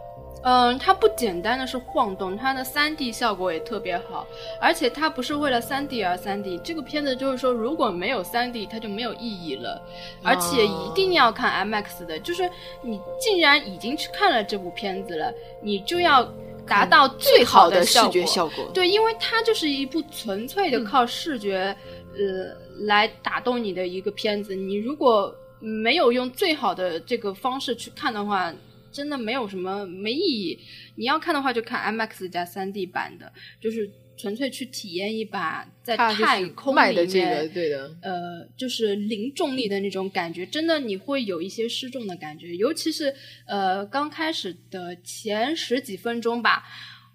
[0.46, 4.24] 嗯，它不简单的是晃动，它的三 D 效果也特别好，
[4.60, 6.56] 而且它不是为了三 D 而三 D。
[6.58, 9.82] 这个片子就是说，如果没有三 D，它就没有意义了，
[10.22, 12.16] 而且一定要看 IMAX 的。
[12.20, 12.48] 就是
[12.80, 16.24] 你既然已经去看了这部片子了，你就要
[16.64, 17.98] 达到最好的视。
[18.10, 21.76] 觉效果，对，因为它就是一部纯粹的靠视觉，
[22.12, 24.54] 呃，来打动你的一个片子。
[24.54, 28.54] 你如果没有用最好的这个方式去看的话，
[28.96, 30.58] 真的没有什么没意义。
[30.94, 33.30] 你要看的话，就看 IMAX 加 3D 版的，
[33.60, 43.14] 就是纯粹去体验一把在太空里卖的这面个，对的，呃，就是零重力的那种感觉，真的你会有一些失重的感觉，尤其是
[43.46, 46.64] 呃刚开始的前十几分钟吧，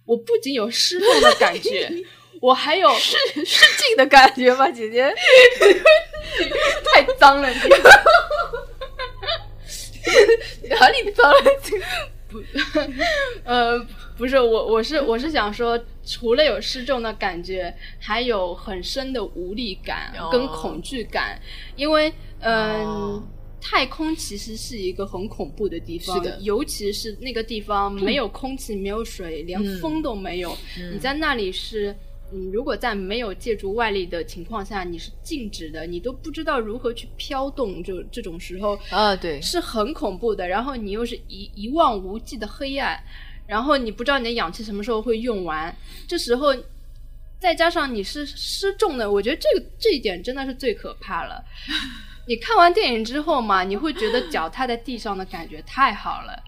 [0.06, 1.92] 我不仅有失重的感觉，
[2.40, 5.12] 我还有失失禁的感觉吧，姐姐，
[6.94, 7.56] 太脏了你，
[10.80, 11.38] 哪里脏了？
[12.28, 12.42] 不
[13.44, 13.78] 呃，
[14.18, 21.40] 不是我，我是我是想说，除了有失重的感觉，还有很深的无力感跟哦恐惧感，
[21.76, 22.86] 因为嗯。
[22.86, 23.24] 哦
[23.64, 30.58] 太空其实是一个很恐怖的地方，尤其是那个地方没有空气、没有水，连嗯风都没有。
[30.92, 31.96] 你在那里是，
[32.34, 40.48] 嗯，如果在没有借助外力的情况下，你是静止的，你都不知道如何去飘动，就这种时候，啊，对，是很恐怖的。
[40.48, 42.98] 然后你又是一一望无际的黑暗，
[43.46, 45.76] 然后你不知道你的氧气什么时候会用完，
[46.08, 46.56] 这时候
[47.40, 51.44] 再加上你是失重的，我觉得这个这一点真的是最可怕了。
[52.28, 56.42] 你看完电影之后嘛，你会觉得脚踏在地上的感觉太好了，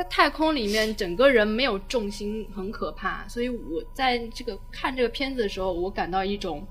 [0.00, 3.28] 在太空里面整个人没有重心，很可怕。
[3.28, 6.66] 所以我在这个看这个片子的时候，我感到一种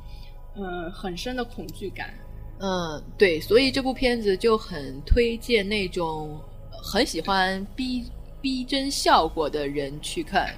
[0.56, 2.12] 嗯很深的恐惧感。
[2.60, 6.42] 嗯，对，所以这部片子就很推荐那种
[6.84, 8.04] 很喜欢逼
[8.42, 10.52] 逼真效果的人去看。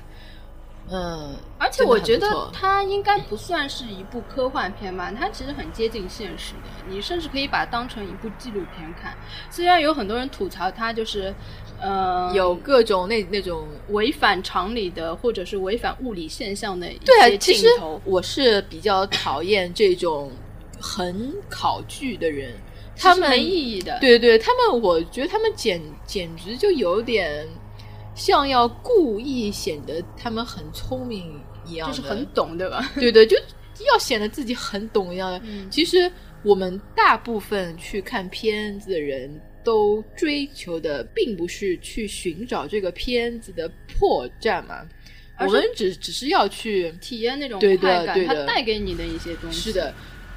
[0.89, 6.69] 嗯，而且我觉得它应该不算是一部科幻片吧，它其实很接近现实的。
[6.89, 9.15] 你甚至可以把它当成一部纪录片看。
[9.49, 11.33] 虽然有很多人吐槽它就是，
[11.81, 17.99] 呃，有各种那那种违反常理的，或者是违反物理现象的一些镜头。
[18.05, 20.31] 我是比较讨厌这种
[20.79, 22.53] 很考据的人，
[22.95, 23.97] 他们没意义的。
[23.99, 27.47] 对对，他们我觉得他们简简直就有点。
[28.13, 32.91] 像要故意显得他们很聪明一样，就是很懂，对吧？
[32.95, 33.37] 对对，就
[33.89, 35.41] 要显得自己很懂一样的。
[35.71, 36.11] 其实
[36.43, 44.87] 我们大部分去看片子的人都追求的，并不是去寻找这个片子的破绽嘛，
[45.39, 49.71] 我们只只是要去体验那种快感，它带给你的一些东西。
[49.71, 49.93] 是的，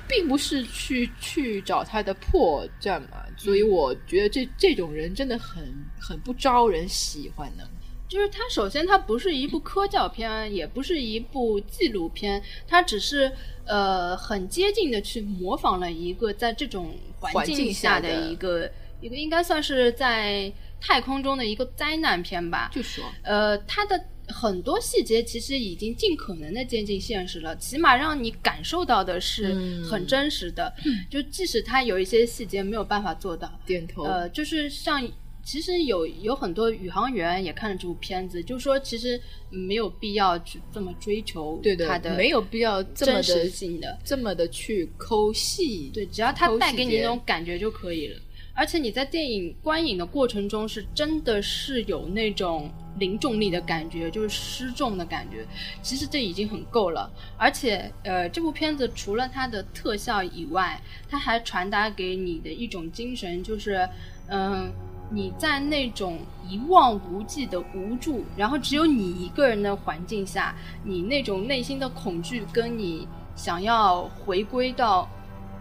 [0.09, 3.25] 并不是去去找它的破绽嘛。
[3.37, 5.65] 所以我觉得这这种人真的很
[6.01, 7.69] 很不招人喜欢的。
[8.07, 13.33] 就是它首先它不是一部科教片，也不是一部纪录片，它只是
[13.67, 18.71] 呃很接近的去模仿了一个在这种环境下的一个
[19.05, 22.71] 一个应该算是在太空中的一个灾难片吧。
[22.73, 30.73] 就说呃它的很多细节其实已经尽可能的接近现实了，起码让你感受到的是很真实的。
[31.11, 34.05] 就即使它有一些细节没有办法做到，点头。
[34.05, 35.07] 呃，就是像。
[35.47, 48.19] 其实有有很多宇航员也看了这部片子，就说其实没有必要去这么追求它的，没有必要这么的性的这么的去抠细，对，只要它带给你那种感觉就可以了。
[48.55, 55.47] 而且你在电影观影的过程中，是真的是有那种零重力的感觉，就是失重的感觉。
[55.83, 57.11] 其实这已经很够了。
[57.37, 63.89] 而且，呃，这部片子除了它的特效以外，它还传达给你的一种精神，就是，
[64.29, 64.73] 嗯。
[65.11, 75.07] 你在那种一望无际的无助，然后只有你一个人的环境下，你那种内心的恐惧，跟你想要回归到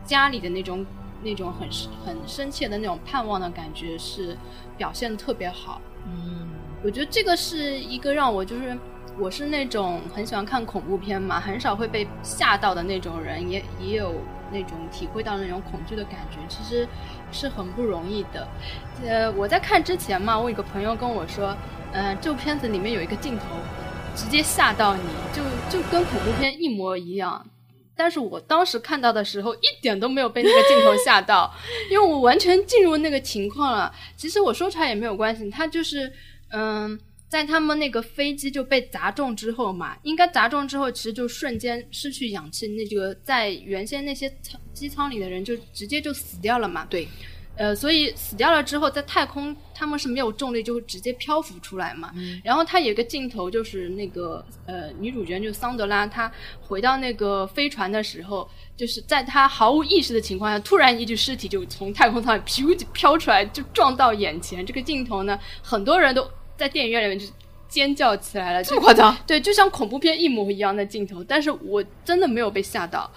[0.06, 0.84] 家里的那种
[1.24, 1.68] 那种很
[2.06, 4.38] 很深切的那种盼望的感觉，是
[4.78, 5.82] 表现的特别好。
[6.06, 6.48] 嗯，
[6.84, 8.78] 我觉得这个是一个让我就是
[9.18, 14.14] 我是那种很喜欢看恐怖片嘛，很少会被吓到的那种人，也也有
[14.52, 16.88] 那种体会到那种恐惧的感觉，其实。
[17.36, 18.48] 是很不容易的，
[19.04, 21.58] 呃，我在看之前嘛，我有个朋友跟我说，
[21.92, 23.46] 嗯，这部片子里面有一个镜头，
[24.16, 25.02] 直接吓到你，
[25.34, 27.44] 就就跟恐怖片一模一样。
[27.96, 31.54] 但是我当时看到的时候，一点都没有被那个镜头吓到，
[31.92, 33.94] 因为我完全进入那个情况了。
[34.16, 36.12] 其实我说出来也没有关系，他就是，
[36.50, 37.00] 嗯。
[37.30, 42.68] 在他们那个飞机就被砸中之后嘛，应该砸中之后，其实就瞬间失去氧气。
[42.68, 46.86] 那个在原先那些舱机舱里的人就直接就死掉了嘛。
[46.88, 47.08] 对，
[47.56, 52.12] 呃，所以死掉了之后，在太空他们是没有重力，就会直接漂浮出来嘛。
[52.44, 64.66] 然后他有个镜头，就是那个呃女主角就桑德拉，她回到那个飞船的时候，就是在她毫无意识的情况下，突然一具尸体就从太空舱里飘飘出来，就撞到眼前。
[64.66, 66.30] 这个镜头呢，很多人都。
[66.56, 67.26] 在电影院里面就
[67.68, 69.18] 尖叫起来了，这么夸张？
[69.26, 73.12] 对，就像恐怖片一模一样的镜头，但是我真的没有被吓到，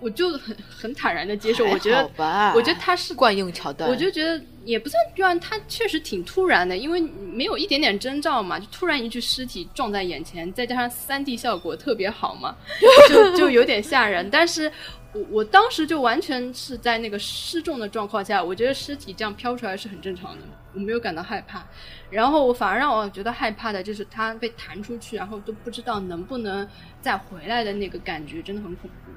[0.00, 1.66] 我就很很坦然的接受。
[1.66, 12.56] 我觉得，我觉得他是惯用桥段，我就觉得也不算突然，他确实挺突然的，因为没有一点点征兆嘛，就突然一具尸体撞在眼前，再加上三 D 效果特别好嘛，
[13.08, 14.28] 就就有点吓人。
[14.30, 14.70] 但是
[15.12, 20.42] 我我当时就完全是在那个失重的状况下，我觉得尸体这样飘出来是很正常的，
[20.74, 21.66] 我没有感到害怕。
[22.10, 26.66] 然后我反而让我觉得害怕的就是他被弹出去，然后都不知道能不能
[27.00, 29.12] 再回来的那个感觉，真的很恐怖。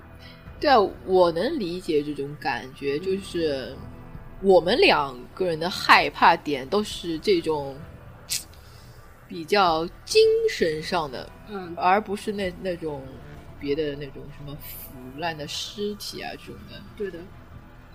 [0.64, 3.76] 对啊，我能理解这种感觉，就是
[4.42, 7.76] 我们两个人的害怕点都是这种
[9.28, 13.04] 比较精神上的，嗯，而不是那那种
[13.60, 16.82] 别的那种什么腐烂的尸体啊这种的。
[16.96, 17.20] 对的。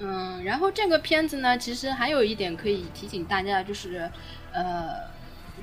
[0.01, 4.11] 嗯，然后这个片子呢，其实还有一点可以提醒大家，就是，
[4.53, 5.09] 呃，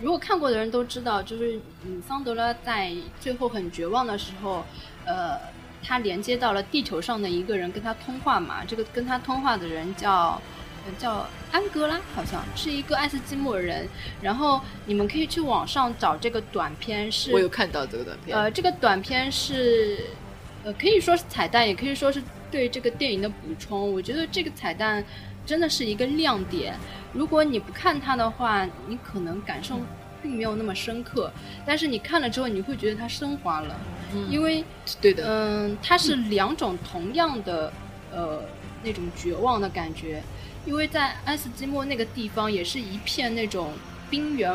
[0.02, 4.66] 如果看过的人都知道，就是嗯，桑德拉在最后很绝望的时候，
[5.06, 5.40] 呃，
[5.86, 10.42] 他连接到了地球上的一个人跟他通话嘛，这个跟他通话的人叫
[10.98, 13.88] 叫安哥拉，好像是一个爱斯基摩人。
[14.22, 20.06] 然后你们可以去网上找这个短片，是我有看到这个短片，呃，这个短片是。
[20.66, 22.20] 呃，可以说是彩蛋，也可以说是
[22.50, 23.94] 对这个电影的补充。
[23.94, 25.06] 我觉得这个彩蛋
[25.46, 26.74] 真的是一个亮点。
[27.14, 29.80] 如果你不看它的话，你可能感受
[30.26, 31.32] 并没有那么深刻。
[31.66, 33.76] 但是你看了之后，你会觉得它升华了，
[34.28, 34.64] 因为
[35.00, 37.72] 对的，嗯，它是两种同样的
[38.12, 38.42] 呃
[38.84, 40.24] 那种绝望的感觉。
[40.66, 43.74] 因为在安斯基莫那个地方，也是一片那种
[44.10, 44.52] 冰原，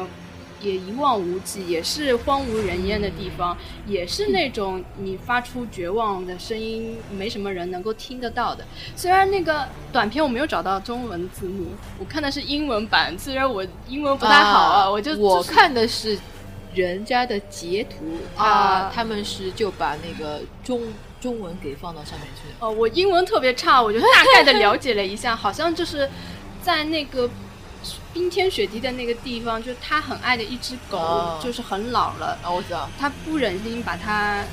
[0.61, 3.57] 也一望无际，也是荒无人烟的地方，
[3.87, 8.65] 也是那种你发出绝望的声音，没什么人能够听得到的。
[8.95, 11.67] 虽然那个短片我没有找到中文字幕，
[11.99, 16.19] 我看的是英文版，虽然我英文不太好啊，我就我看的是
[16.75, 20.81] 人家的截图啊，他们是就把那个中。
[21.21, 22.49] 中文给放到上面去。
[22.61, 26.09] 哦，我英文特别差，我就大概的了解了一下，好像就是
[26.63, 27.29] 在那个
[28.13, 32.39] 冰天雪地的那个地方，就是他很爱的一只狗，就是很老了。
[32.45, 32.89] 哦，我知道。
[32.99, 34.45] 他不忍心把它，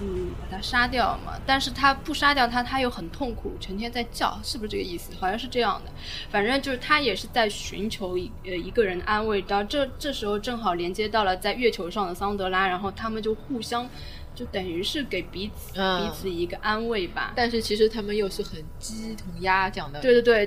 [0.00, 1.32] 嗯，把它杀掉嘛。
[1.46, 5.12] 但是他不杀掉它，他又很痛苦，成天在叫，是不是这个意思？
[5.18, 5.90] 好像是这样的。
[6.30, 9.42] 反正就是他也是在寻求一呃一个人的安慰。
[9.48, 13.88] 然后这这时候正好连接到了在月球上的桑德拉，然后他们就互相。
[14.36, 20.46] 就等于是给彼此彼此一个安慰吧，但是其实他们又是很鸡同鸭讲的，对对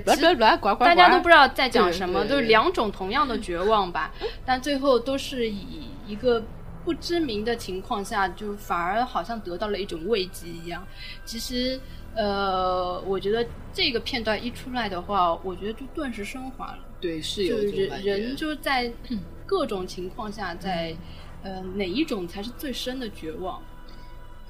[0.78, 4.14] 大家都不知道在讲什么，都是两种同样的绝望吧，
[4.46, 6.42] 但最后都是以一个
[6.84, 10.86] 不知名的情况下，就反而好像得到了一种慰藉一样。
[11.24, 11.78] 其实，
[12.14, 16.78] 呃，我觉得这个片段一出来的话，我觉得就顿时升华了。
[17.00, 18.90] 对，是有人人就在
[19.46, 20.96] 各种情况下，在
[21.42, 23.60] 呃哪一种才是最深的绝望？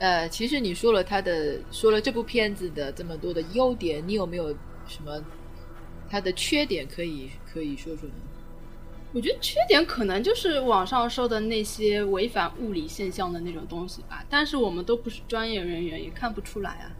[0.00, 4.48] 呃，其实你说了他的，说了这部片子的这么多的优点，你有没有
[4.88, 5.22] 什么
[6.10, 8.14] 他的缺点可以可以说说呢？
[9.12, 16.90] 我觉得缺点可能就是网上说的那些违反物理现象的那种东西吧，但是我们都不是专业人员，也看不出来啊。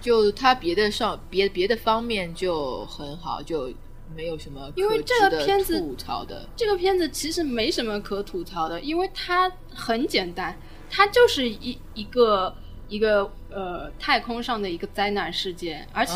[0.00, 3.70] 就他别的上别别的方面就很好，就
[4.16, 6.48] 没有什么因为这个片子吐槽的。
[6.56, 10.56] 这个片子其实没什么可吐槽的，因为它很简单。
[10.90, 12.54] 它就是一一个
[12.88, 16.14] 一个呃太空上的一个灾难事件，而且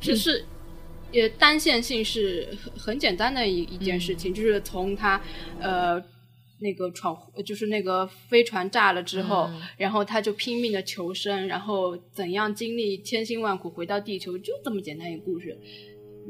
[0.00, 0.44] 只是
[1.12, 5.20] 也单线性是很很简单的一一件事情，就是从他
[5.60, 6.02] 呃
[6.60, 15.58] 那个闯就是那个飞船炸了之后，然后他就拼命的求生，然后怎样经历千辛万苦回到地球，就这么简单一个故事。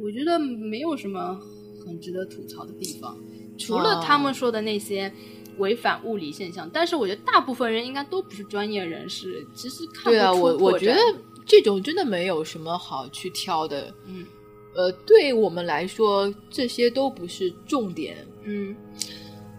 [0.03, 1.39] 我觉得没有什么
[1.87, 3.17] 很值得吐槽的地方，
[3.59, 5.13] 除了他们说的那些。
[5.59, 10.99] 违反物理现象，但是我觉得大部分人应该都不是专业人士，其实看不出对啊，我我觉得
[11.45, 13.95] 这种真的没有什么好去挑的。
[14.07, 14.25] 嗯，
[14.75, 18.27] 呃，对我们来说，这些都不是重点。
[18.45, 18.75] 嗯，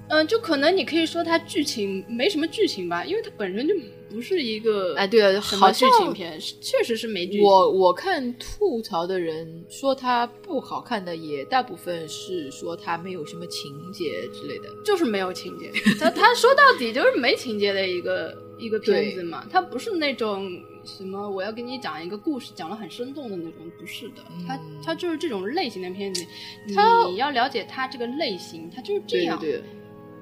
[0.10, 3.74] 嗯，就可能你可以说它剧情没什么剧情吧，因为它本身就。
[4.12, 7.44] 不是一个哎，对啊，好剧情片，确实是没剧情。
[7.44, 15.72] 我我看吐槽的人说它不好看的，也大部分是说它没有什么情节之类的，就是没有情节。
[16.00, 20.50] 他他说到底就是没情节的一个一个片子嘛，它不是那种
[20.84, 24.24] 什么我要给你讲一个故事，讲的很生动的那种，不是的。
[24.48, 26.26] 它它就是这种类型的片子，
[26.66, 29.40] 你要了解它这个类型，它就是这样。
[29.40, 29.62] 对，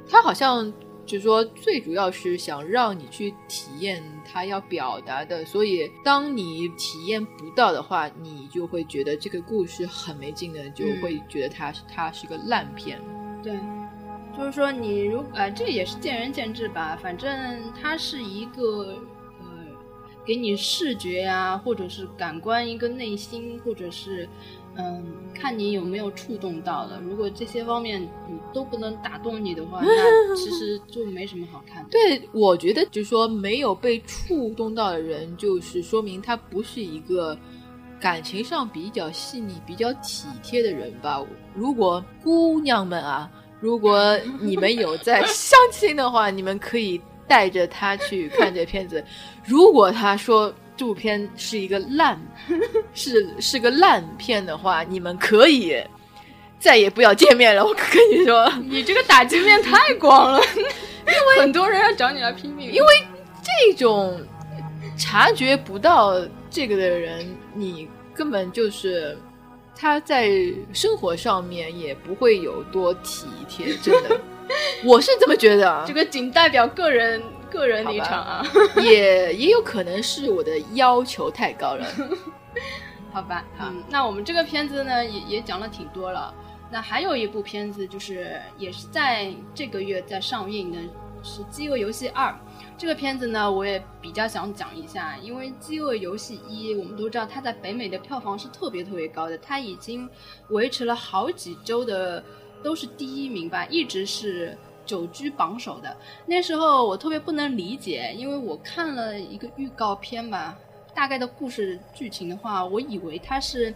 [0.09, 0.73] 它好像。
[1.07, 12.99] 就是说，最主要是想让你去体验他要表达的，所以当你体验不到的话，你就会觉得这个故事很没劲的，就会觉得它是它是个烂片。
[13.41, 13.57] 对，
[14.37, 17.31] 就是说你如呃，这也是见仁见智吧，反正
[17.81, 18.97] 它是一个
[19.39, 19.47] 呃，
[20.25, 24.27] 给你视觉呀，或者是感官一个内心，或者是。
[24.77, 25.03] 嗯，
[25.33, 27.01] 看你有没有触动到了。
[27.03, 31.89] 如果这些方面你都不能打动你的话， 那其实就没什么好看的。
[31.89, 37.37] 对，我觉得就是说没有被触动到的人，就是说明他不是一个
[37.99, 41.25] 感情上比较细腻、比较体贴的人吧。
[41.55, 49.03] 如果姑娘们啊，如果你们有在 相亲的话，你们可以带着他去看这片子。
[49.43, 50.53] 如果他说。
[50.77, 52.21] 这部片是一个烂，
[52.93, 55.75] 是是个烂片的话，你们可以
[56.59, 57.65] 再也不要见面了。
[57.65, 62.71] 我跟你说，你这个打击面太广了，因为 很多人要找你来拼命。
[62.71, 62.87] 因为
[63.41, 64.21] 这种
[64.97, 66.13] 察觉不到
[66.49, 69.17] 这个的人，你根本就是
[69.75, 70.29] 他在
[70.73, 73.75] 生活上面也不会有多体贴。
[73.77, 74.21] 真的，
[74.85, 75.83] 我是这么觉得。
[75.87, 77.19] 这个仅代表个人。
[77.49, 78.45] 个人立场啊，
[78.81, 81.85] 也也有可能是我的要求太高了，
[83.11, 83.45] 好吧。
[83.59, 86.33] 嗯，那我们这个片子呢，也也讲了挺多了。
[86.69, 90.77] 那还有一部片子，就是也是在这个月在上映的，
[91.23, 92.29] 是《饥饿游戏二》。
[92.77, 100.09] 这个片子呢，我也比较想讲一下，因为《饥饿游戏一》，我们都知道它在北美的票房是特别特别高的，它已经
[100.49, 102.21] 维持了好几周的
[102.61, 104.55] 都是第一名吧，一直是
[104.87, 105.95] 久居榜首的。
[106.25, 110.57] 那时候我特别不能理解，因为我看了一个预告片吧，
[110.95, 113.71] 大概的故事剧情的话，我以为它是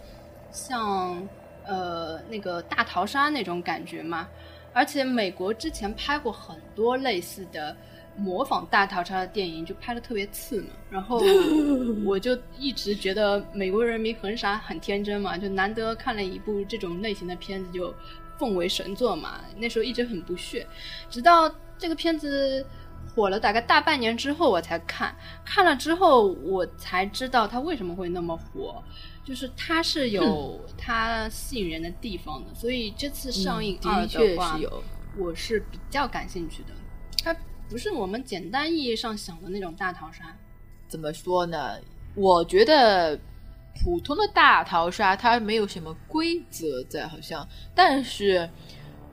[0.50, 1.28] 像
[1.64, 4.26] 呃那个大逃杀那种感觉嘛，
[4.72, 7.76] 而且美国之前拍过很多类似的。
[8.14, 11.18] 模仿大逃杀的电影就拍的特别次嘛，然后
[12.04, 17.90] 我就一直觉得美国人民很傻很天真嘛，就难得看了一部这种类型的片子就
[18.42, 19.40] 奉为神作嘛。
[19.56, 20.66] 那时候一直很不屑，
[21.08, 22.66] 直到这个片子
[23.14, 25.14] 火了大概大半年之后我才看，
[25.44, 28.82] 看了之后我才知道它为什么会那么火，
[29.24, 32.52] 就是它是有它吸引人的地方的。
[32.52, 34.58] 所以这次上映二的话，
[35.16, 36.70] 我是比较感兴趣的。
[37.22, 37.36] 它。
[37.70, 40.36] 不是我们简单意义上想的那种大逃杀，
[40.88, 41.78] 怎么说呢？
[42.14, 43.18] 我觉得
[43.80, 48.48] 普通的大逃杀它没有什么规则在，好像，但是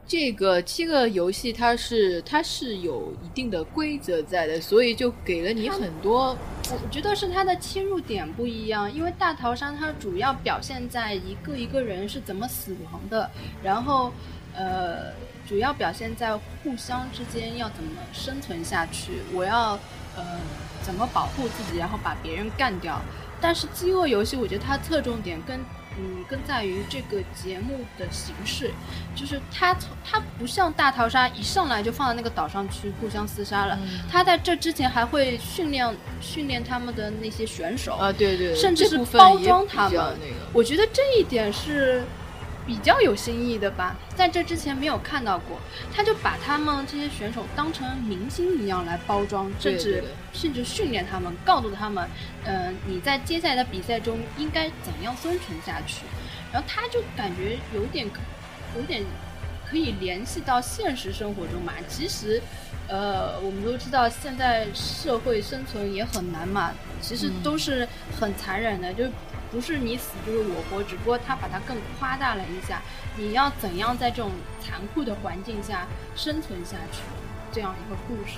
[0.07, 6.37] 这个七个游戏它是它是有一定的规则在的，所以就给了你很多。
[6.71, 13.29] 我觉得是它的切入点不一样，因为大逃杀它主要表现在一个一个人是怎么死亡的，
[13.63, 14.11] 然后
[14.55, 15.13] 呃。
[15.47, 19.71] 主要表现在互相之间要怎么生存下去，我要
[20.15, 20.39] 呃
[20.83, 23.01] 怎么保护自己，然后把别人干掉。
[23.41, 25.57] 但是饥饿游戏，我觉得它侧重点更
[25.97, 28.71] 嗯更在于这个节目的形式，
[29.15, 33.77] 就是它从它不像大逃杀一上来就放在那个岛上去互相厮杀了，
[34.11, 40.15] 它在这之前还会训练训练他们的那些选手啊，对对，甚至是包装他们。
[40.53, 42.03] 我觉得这一点是。
[42.69, 45.59] 比较有新意的吧，在这之前没有看到过，
[45.91, 52.07] 他就把他们这些选手当成明星一样来包装，甚至甚至训练他们，告诉他们，
[52.45, 56.03] 嗯，你在接下来的比赛中应该怎样生存下去。
[56.53, 58.07] 然后他就感觉有点，
[58.75, 59.03] 有点
[59.67, 61.73] 可以联系到现实生活中嘛。
[61.87, 62.39] 其实，
[62.87, 67.87] 呃，我们都知道现在社会生存也很难嘛，其实都是
[68.19, 69.05] 很残忍的，就。
[69.51, 72.81] 不是你死就是我活，只不过他把它更夸大了一下。
[73.17, 74.31] 你要怎样在这种
[74.61, 77.01] 残酷的环境下生存下去？
[77.51, 78.37] 这样一个故事。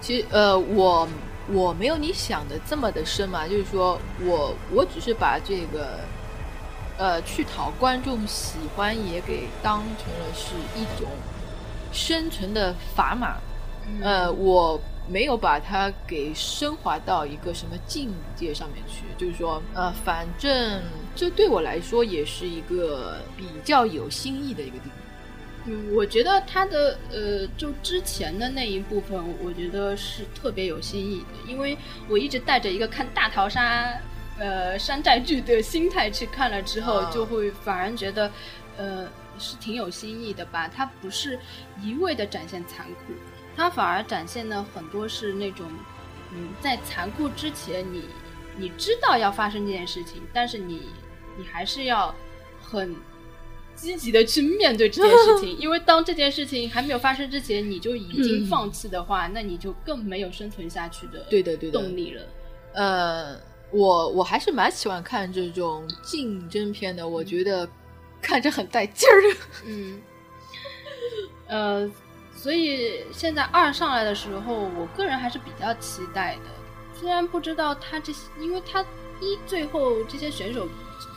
[0.00, 1.06] 其实，呃，我
[1.48, 6.00] 我没有你想的这么的深嘛，就是说我我只是把这个，
[6.96, 11.08] 呃，去讨观众喜欢也给当成了是一种
[11.92, 13.36] 生存的砝码。
[14.02, 14.80] 呃，我。
[15.06, 20.82] 没有把它给升华到一个什么境界上面去，就是说，呃，反正
[21.14, 24.92] 这对我来说也是一个比较有新意的一个地方。
[25.66, 31.76] 嗯，我觉得他的呃，就之前的那一部分，我觉得是特别有新意的，因为
[32.08, 33.90] 我一直带着一个看大逃杀、
[34.38, 38.30] 呃山寨剧的心态去看了之后，就会反而觉得，
[38.76, 39.06] 呃，
[39.38, 40.68] 是挺有新意的吧。
[40.68, 41.38] 它不是
[41.82, 43.14] 一味的展现残酷。
[43.56, 45.70] 它反而展现的很多是那种，
[46.32, 48.04] 嗯，在残酷之前，你
[48.56, 50.82] 你知道要发生这件事情，但是你
[51.38, 52.14] 你还是要
[52.60, 52.94] 很
[53.76, 62.22] 积极的去面对这件事情， 因为当这件事情还没有发生之前，你就已经放弃的话，那你就更没有生存下去的对的对的动力了。
[62.72, 63.36] 呃，
[63.70, 67.68] 我我还是蛮喜欢看这种竞争片的，我觉得
[68.20, 69.36] 看着很带劲儿。
[69.66, 70.02] 嗯，
[71.46, 71.90] 呃。
[72.44, 76.50] 所以现在二上来的时候，我个人还是比较期待的。
[76.92, 78.82] 虽然不知道他这些，因为他
[79.18, 80.68] 一最后这些选手，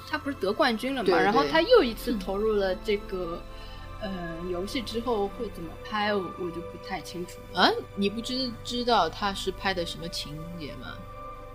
[0.09, 1.19] 他不是得冠军了嘛？
[1.19, 3.43] 然后他又一次投入了这个
[4.01, 4.09] 呃
[4.49, 7.39] 游戏之后会怎么拍，我我就不太清楚。
[7.53, 10.93] 啊，你不知知道他是拍的什么情节吗？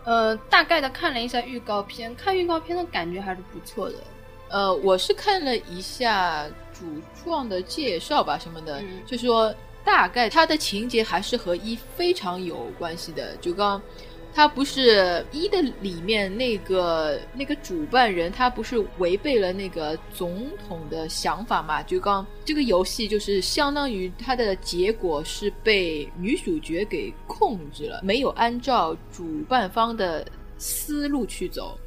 [0.05, 3.97] 呃，大概的看了一下预告片，看预告片的感觉还是不错的。
[4.51, 6.47] 呃，我是看了一下。
[6.83, 9.55] 主创的介绍吧，什么的，就说
[9.85, 13.37] 大概他的情节还是和一非常有关系的。
[13.37, 13.81] 就刚，
[14.35, 21.81] 他不是一的里面那个那个主办人，他不是违背了那个总统的想法嘛？
[21.85, 30.27] 就刚这个游戏就是相当于它的结果是被女主角给控制了，没有按照主办方的
[30.59, 31.79] 思路去走。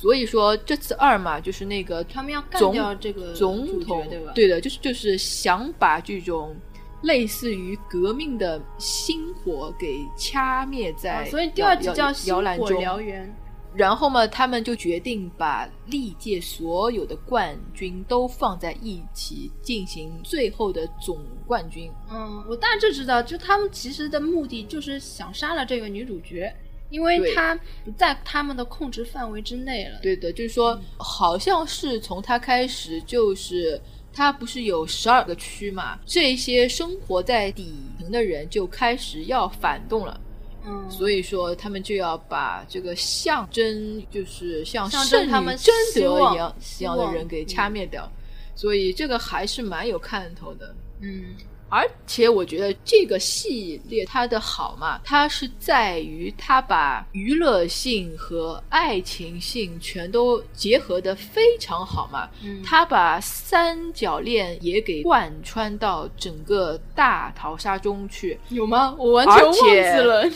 [0.00, 4.32] 所以说这次二嘛，就是那个他们要干掉这个总统，对吧？
[4.34, 6.56] 对的，就是就是想把这种
[7.02, 13.26] 类似于革命的星火给掐灭在，所以第二集叫《星火燎原》。
[13.72, 21.88] 然后嘛，他们就决定把历届所有的冠军都放在一起进行最后的总冠军。
[22.10, 26.52] 嗯，我大致知道，就他们其实的目的就是想杀了这个女主角，
[26.90, 29.98] 因为他不在他们的控制范围之内了。
[30.02, 33.80] 对的，就是说，好像是从他开始，就是
[34.12, 40.20] 他不是有十二个区嘛，这些生活在底层的人就开始要反动了。
[40.66, 48.06] 嗯，所以说，他们就要把这个象征，就是像圣女征他们贞德一样一样的人给嗯掐灭掉。
[48.54, 50.74] 所以这个还是蛮有看头的。
[51.00, 51.34] 嗯
[51.70, 62.28] 而且我觉得这个系列它的好嘛，它是在于它把娱乐性和爱情性全都结合的非常好嘛。
[62.42, 68.94] 嗯，它把三角恋也给贯穿到整个大逃杀中去，有吗？
[68.98, 70.30] 我完全忘记了。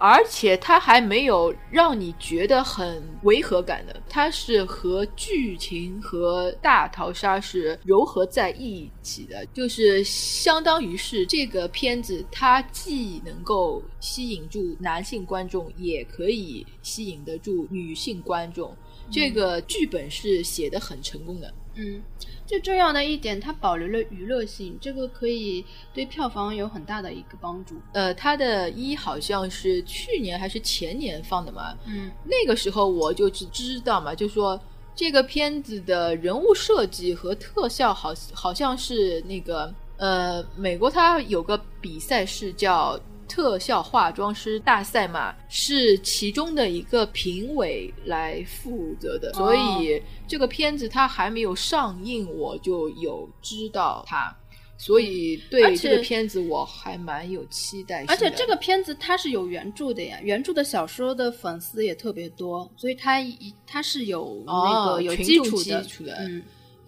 [0.00, 18.74] 而且它还没有让你觉得很违和感的，它是和剧情和大逃杀是糅合在一起的，就是相当于是这个片子它既能够吸引住男性观众，也可以吸引得住女性观众。
[19.10, 21.52] 这个剧本是写的很成功的。
[21.80, 22.02] 嗯，
[22.46, 25.64] 最重要的一点，它保留了娱乐性，这个可以
[25.94, 27.76] 对票房有很大的一个帮助。
[27.92, 34.60] 呃，它的一好像是去年还是前年放的嘛，嗯那个时候我就只知道嘛，就说
[34.94, 42.98] 这个片子的人物设计和特效好好像是那个呃，美国它有个比赛是叫
[43.30, 54.36] 特效化妆师大赛嘛，是其中的一个评委来负责的，所以这个片子它还没有上映，我就有知道它。
[54.76, 58.04] 所以对这个片子我还蛮有期待。
[58.08, 65.82] 而且这个片子它是有原著的呀，原著的小说的粉丝也特别多，所以它一它是有那哦个有群众基础的。
[65.82, 66.42] 基础的嗯，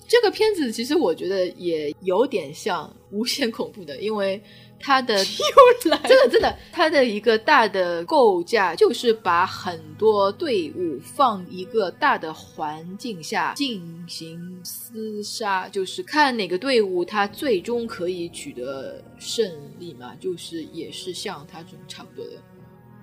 [0.08, 4.42] 这个片子其实我觉得也有点像《无限恐怖》的，因为
[4.82, 22.32] 它的 又来真的真的，它的一个大的构架就是把很多队伍放一个大的环境下进行厮杀，就是看哪个队伍它最终可以取得胜利嘛，就是也是像它这种差不多的。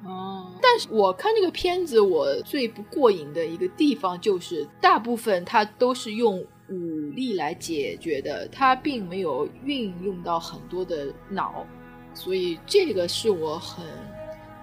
[0.05, 11.65] 哦，但是我看这个片子，我最不过瘾的一个地方就是，大部分它都是用武力来解决的，他并没有运用到很多的脑，
[12.13, 13.85] 所以这个是我很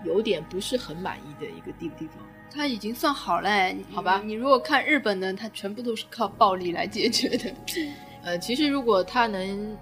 [0.05, 2.17] 有点不是很满意的一个地地方。
[2.49, 7.53] 他已经算好嘞，好吧你如果看日本的，他全部都是靠暴力来解决的。
[8.25, 9.77] 呃，其实如果他能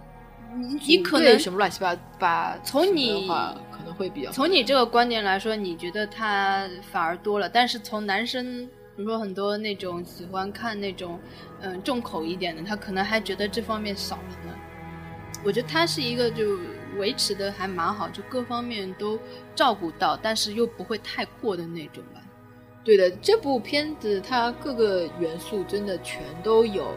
[0.57, 11.19] 你你可能什么乱七八八什么从你的话，可能会比较从你这个观点来说，你觉得他反而多了，但是从男生，比如说很多那种喜欢看那种
[11.61, 14.55] 嗯重口一点的，他可能还觉得这方面少了呢。
[15.45, 16.59] 我觉得他是一个就
[16.97, 19.19] 维持的还蛮好，就各方面都
[19.55, 22.21] 照顾到，但是又不会太过的那种吧。
[22.85, 26.95] 对的，这部片子它各个元素真的全都有，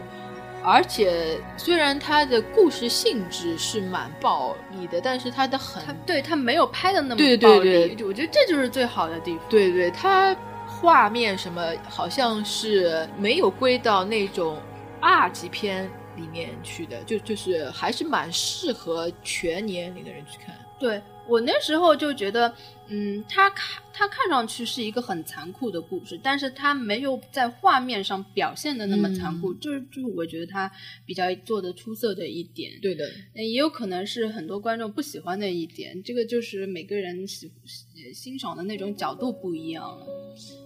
[0.62, 9.40] 而且虽然它的故事性质是蛮暴力的，但是它的很它对它没有拍的那么对对暴力我觉得这就是最好的地方。
[9.48, 10.36] 对对，它
[10.80, 14.58] 画面什么好像是没有归到那种
[15.00, 20.54] 二级片里面去的，就就是还是蛮适合全年龄的人去看。
[20.78, 22.50] 对我那时候就觉得，
[22.88, 30.70] 嗯，他看他看上去是一个很残酷的故事，但是他没有在画面上表现的那么残酷，嗯就是就是我觉得他
[31.04, 32.72] 比较做的出色的一点。
[32.80, 33.04] 对的，
[33.34, 40.06] 呃也有可能是很多观众不喜欢的一点，这个就是每个人喜喜欣赏的那种角度不一样了。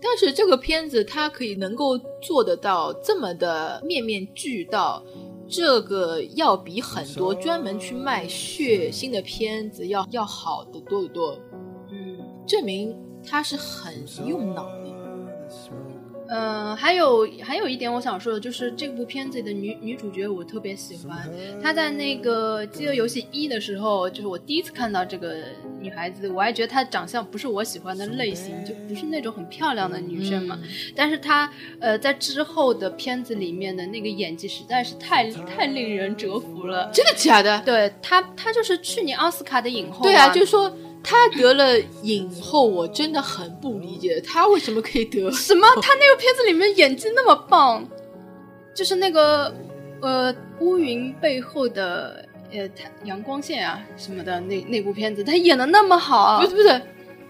[0.01, 5.03] 但是这个片子它可以能够做得到这么的面面俱到，
[5.53, 11.39] 这个要比很多专门去卖血腥的片子要要好的多得多，
[11.91, 12.17] 嗯。
[12.47, 14.67] 证明他是很用脑
[16.33, 16.39] 的。
[16.39, 21.31] 嗯，还有还有一点我想说的，就是这部片子里的女女主角我特别喜欢。
[21.63, 25.37] 她在那个《饥饿游戏一》的时候，就是我第一次看到这个
[25.79, 30.59] 女孩子，我还觉得她长相不是我喜欢的类型，就不是那种很漂亮的女生嘛。
[30.97, 36.91] 但是她呃在之后的片子里面的那个演技实在是太太令人折服了。
[36.93, 37.61] 真的假的？
[37.65, 45.31] 对她，她就是去年奥斯卡的影后、对啊，就是说他得了影后，我真的很不理解他为什么可以得。
[45.33, 45.67] 什么？
[45.83, 47.85] 他那个片子里面演技那么棒，
[48.75, 49.53] 就是那个
[50.01, 56.81] 呃乌云背后的呃太阳光线啊什么的那那部片子，他演的那么好不是，不是，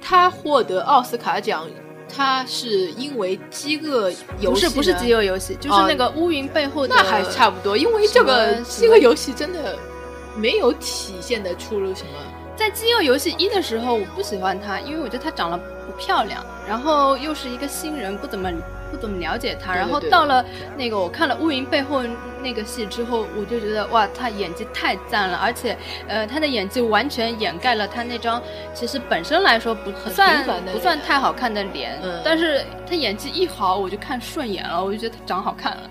[0.00, 1.66] 他获得奥斯卡奖
[2.14, 9.78] 他是因为饥饿游戏，不是不是饥饿游戏，就是那个乌云背后的，那还差不多，因为这个饥饿游戏真的
[10.36, 12.10] 没有体现的出了什么。
[12.56, 18.50] 在饥饿游戏一的时候，我不喜欢她，因为我觉得她长得不漂亮，然后又是一个新人，不怎么。
[18.92, 20.44] 不怎么了解她，然后到了
[20.76, 22.02] 那个我看了《乌云背后》
[22.42, 25.74] 那个戏之后，我就觉得哇，她演技太赞了，而且
[26.06, 28.42] 呃，他的演技完全掩盖了她那张
[28.74, 35.88] 其实本身来说不算不算太好看的脸，但是她演技一好，我就看顺眼了，我就觉得她长好看了。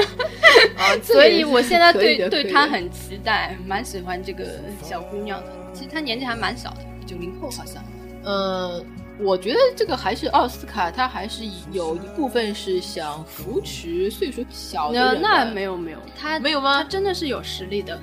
[1.02, 4.44] 所以我现在对对她很期待，蛮喜欢这个
[4.82, 5.61] 小姑娘的。
[5.72, 7.82] 其实他年纪还蛮小的，九零后好像。
[8.24, 8.84] 呃。
[9.18, 15.20] 我觉得这个还是奥斯卡，他还是有一部分是想扶持岁数小的人。
[15.22, 16.82] 那没有没有，他没有吗？
[16.82, 17.96] 他真的是有实力的。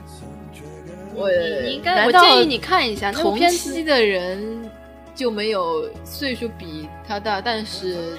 [1.16, 1.28] 我
[1.64, 3.12] 你应该，我建议你看一下。
[3.12, 4.70] 同期的人
[5.16, 8.16] 就没有岁数比他大，但是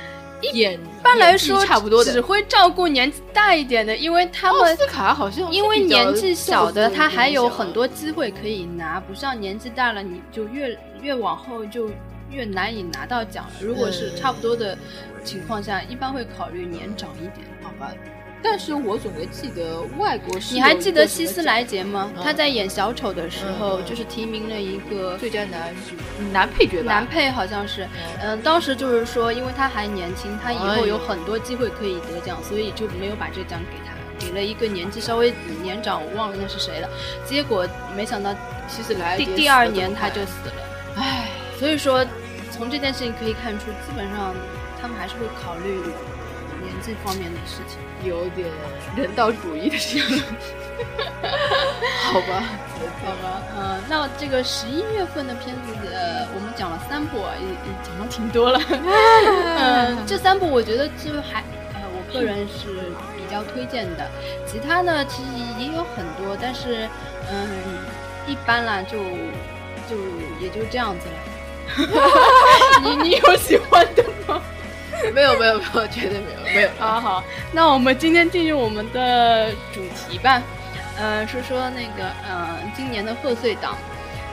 [0.52, 11.90] 演一般来说差不多的，只会照顾年纪大一点的，因为他们奥斯卡好像因为年纪小的他还有很多机会可以拿，不像年纪大了你就越越往后就。
[12.32, 13.50] 越难以拿到奖了。
[13.60, 14.78] 如果是差不多的
[15.24, 17.92] 情况下，一般会考虑年长一点，好吧？
[18.42, 20.54] 但是我总归记得外国是。
[20.54, 22.10] 你还记得希斯莱杰吗？
[22.22, 25.94] 他在演小丑的时候，就是提名了一个最佳男主
[26.32, 26.92] 男配角吧？
[26.92, 27.86] 男配好像是。
[28.22, 35.32] 嗯，当时就是说，因为他还年轻，他以后有很多机会可以得奖，所以就没有把这奖给他，给了一个年纪稍微
[35.62, 36.88] 年长，我忘了那是谁了。
[37.24, 37.66] 结果
[37.96, 38.34] 没想到
[38.68, 40.54] 希斯莱第第二年他就死了。
[40.96, 41.28] 唉，
[41.58, 42.04] 所以说。
[42.52, 44.34] 从这件事情可以看出，基本上
[44.82, 45.80] 他们还是会考虑
[46.80, 47.76] 年纪方面的事情，
[48.08, 48.48] 有点
[48.96, 50.08] 人道主义的这样。
[52.10, 52.42] 好吧，
[53.04, 55.60] 好吧，嗯，那这个十一月份的片子，
[55.92, 57.52] 呃，我们讲了三部，也也
[57.84, 58.58] 讲了挺多了。
[58.70, 62.68] 嗯， 这三部我觉得就还，呃，我个人是
[63.14, 64.10] 比较推荐的。
[64.46, 65.28] 其他呢，其实
[65.58, 66.88] 也有很多，但是，
[67.30, 67.46] 嗯，
[68.26, 68.96] 一般啦，就
[69.86, 69.98] 就
[70.40, 71.12] 也就这样子了。
[72.82, 74.40] 你你有喜欢的吗？
[75.14, 76.68] 没有没有没有，绝对没有没有。
[76.78, 80.42] 好好，那我们今天进入我们的主题吧。
[80.98, 83.76] 嗯，说说那个嗯，今年的贺岁档。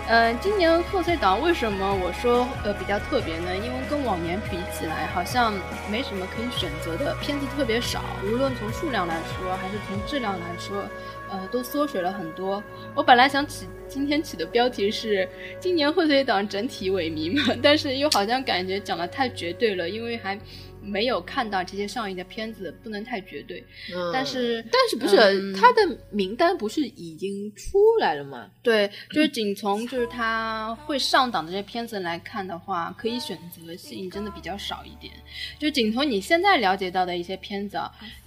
[0.09, 3.55] 嗯，今年贺岁档为什么我说呃比较特别呢？
[3.55, 5.53] 因为跟往年比起来，好像
[5.91, 10.83] 没什么可以选择的片子特别少，无论从数量来说还是从质量来说。
[11.29, 12.63] 呃，都缩水了很多。
[12.95, 15.27] 我本来想起今天起的标题是
[15.59, 20.39] “今年贺岁档整体萎靡”嘛， 但是又好像感觉讲的太绝对了，因为还
[20.81, 23.61] 没有看到这些上映的片子，不能太绝对。
[23.93, 28.49] 嗯，但是但是不是他的名单不是已经出来了吗？
[28.63, 35.13] 对，就是仅从就是他会上档的这些片子来看的话，可以选择性真的比较少一点。
[35.59, 37.77] 就仅从你现在了解到的一些片子，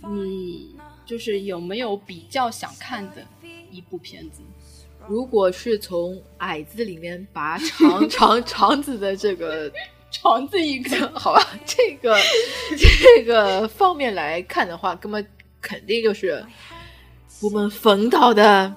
[0.03, 0.77] 你。
[1.11, 3.27] 就是有没有比较想看的
[3.73, 4.43] 一部片子？
[5.09, 9.69] 如果是从矮子里面拔 长长长子的这个
[10.13, 12.17] 长子一个， 好吧，这个
[12.79, 15.27] 这个方面来看的话，根本
[15.61, 16.45] 肯定就是
[17.43, 18.73] 我们冯导的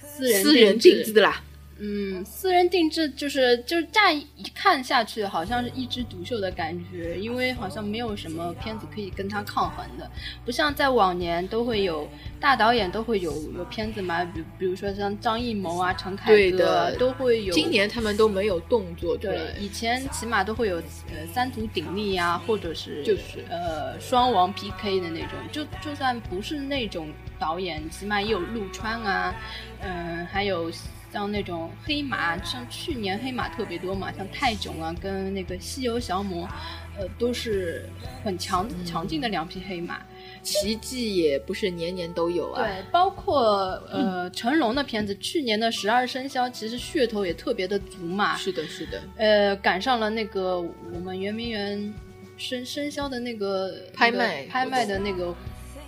[0.00, 1.42] 私人私人定制的啦。
[1.84, 4.24] 嗯，私人定制就是就是乍一
[4.54, 10.08] 看下去，好像是一枝独秀的感觉，因为好像没有什么片子可以跟他抗衡的，
[10.44, 12.08] 不像在往年都会有
[12.38, 17.52] 大导演都会有有片子嘛，比比如说像张艺谋啊、陈凯歌都会有。
[17.52, 27.08] 今年他们都没有动作对，以前起码都会有呃三足鼎立啊，或者是就是呃双王 PK 的那种，就就算不是那种
[27.40, 29.34] 导演，起码也有陆川啊，
[29.80, 30.70] 嗯，还有。
[31.12, 36.48] 像那种黑马，像去年黑马特别多嘛，像泰囧啊，跟那个西游降魔，
[36.96, 37.86] 呃，都是
[38.24, 40.00] 很强强劲的两匹黑马。
[40.42, 42.62] 奇迹也不是年年都有啊。
[42.62, 43.44] 对，包括
[43.92, 48.34] 呃成龙的片子，去年的十二生肖其实噱头也特别的足嘛。
[48.36, 49.02] 是的，是的。
[49.18, 51.94] 呃，赶上了那个我们圆明园
[52.38, 55.32] 生生肖的那个拍卖拍卖的那个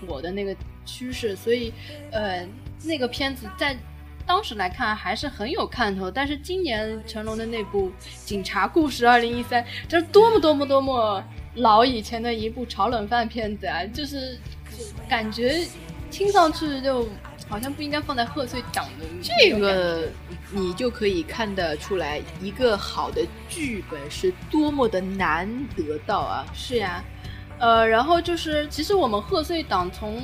[0.07, 0.55] 火的那个
[0.85, 1.73] 趋势，所以
[2.13, 2.47] 呃
[2.85, 3.75] 那个片子在。
[4.27, 7.89] 当时来看还是很有看头，但是今年成龙的那部
[8.25, 11.23] 《警察故事二零一三》，这是多么多么多么
[11.57, 13.85] 老以前的一部炒冷饭片子啊！
[13.93, 14.39] 就是
[15.09, 15.63] 感觉
[16.11, 17.07] 听上去就
[17.49, 19.05] 好像不应该放在贺岁档的。
[19.23, 20.09] 这个
[20.51, 25.47] 你就可以看得出来，一个好的剧本是多么的难
[25.77, 26.47] 得到啊！
[26.55, 27.05] 是呀，
[27.59, 30.19] 呃，然后就是其实我们贺岁档从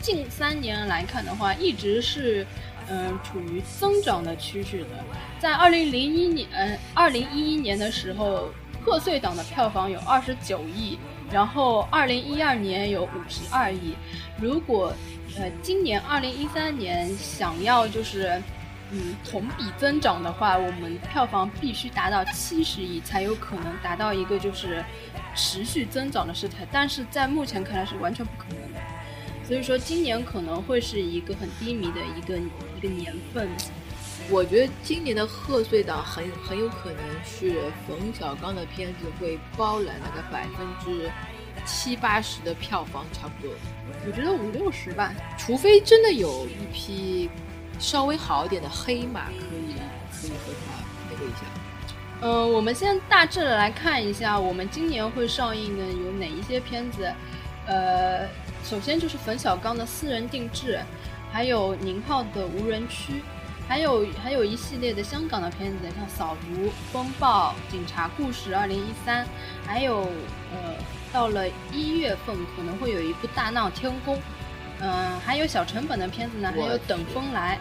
[0.00, 2.46] 近三年来看的话，一直是。
[2.88, 5.04] 嗯，处于增长的趋势的，
[5.38, 8.50] 在二零零一年，嗯，二零一一年的时候，
[8.84, 10.98] 贺岁档的票房有二十九亿，
[11.30, 13.94] 然后二零一二年有五十二亿。
[14.40, 14.92] 如果
[15.36, 18.42] 呃今年二零一三年想要就是
[18.90, 24.84] 嗯同比增长的话，我们票房必须达到七十亿才有可能达到一个就是
[25.34, 26.66] 持续增长的事态。
[26.70, 28.80] 但是在目前看来是完全不可能的，
[29.44, 32.36] 所以说今年可能会是一个很低迷的一个
[32.82, 33.48] 个年份。
[34.30, 41.10] 我觉得今年的贺岁档很很有可能是冯小刚的片子会包揽那个百分之
[41.64, 43.52] 七八十的票房，差不多。
[44.06, 47.28] 我觉得五六十吧，除非真的有一批
[47.80, 49.74] 稍微好一点的黑马，可以
[50.12, 51.38] 可以和他那个一下。
[52.20, 57.12] 嗯，我们先大致的来看一下，我们今年会上映的有哪一些片子。
[57.66, 58.28] 呃，
[58.64, 60.78] 首先就是冯小刚的《私人定制》，
[61.32, 63.12] 还有宁浩的《无人区》。
[63.68, 69.24] 还有还有一系列的香港的片子，像《扫毒》《风暴》《警察故事》二零一三，
[69.64, 70.00] 还有
[70.52, 70.74] 呃，
[71.10, 74.16] 到了一月份可能会有一部《大闹天宫》，
[74.80, 77.58] 嗯，还有小成本的片子呢，还有《等风来》，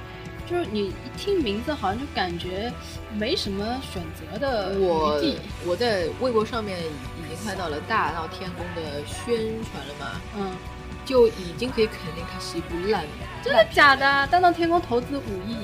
[0.50, 2.74] 就是你一听名字好像就感觉
[3.14, 3.64] 没什么
[3.94, 5.38] 选择的我余地。
[5.66, 10.52] 我在微博上面已经看到了《大闹天宫》的宣传了嘛，嗯，
[11.06, 13.06] 就已经可以肯定它是一部烂
[13.44, 14.06] 真的假的？
[14.28, 15.58] 《大闹天宫》投资五亿，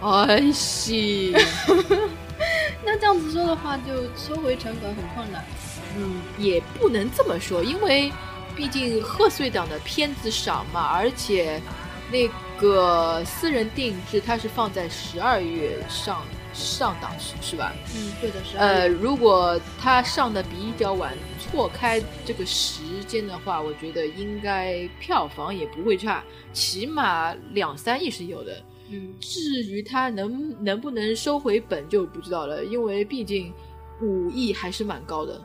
[0.00, 1.34] 哎西，
[2.84, 5.44] 那这样子说的话，就收回成本很困难。
[5.98, 8.12] 嗯，也不能这么说，因为
[8.54, 11.60] 毕竟贺岁档的片子少嘛，而且
[12.10, 12.28] 那
[12.58, 16.22] 个私人定制它是放在十二月上
[16.56, 17.72] 上档次是吧？
[17.94, 18.56] 嗯，对的是。
[18.56, 28.62] 呃，如果它上的比较晚，错开这个时间的话，我觉得应该票房也不会差，起码两三亿是有的。
[28.90, 33.52] 嗯，至于它能能不能收回本就不知道了，因为毕竟
[34.00, 35.40] 五亿还是蛮高的。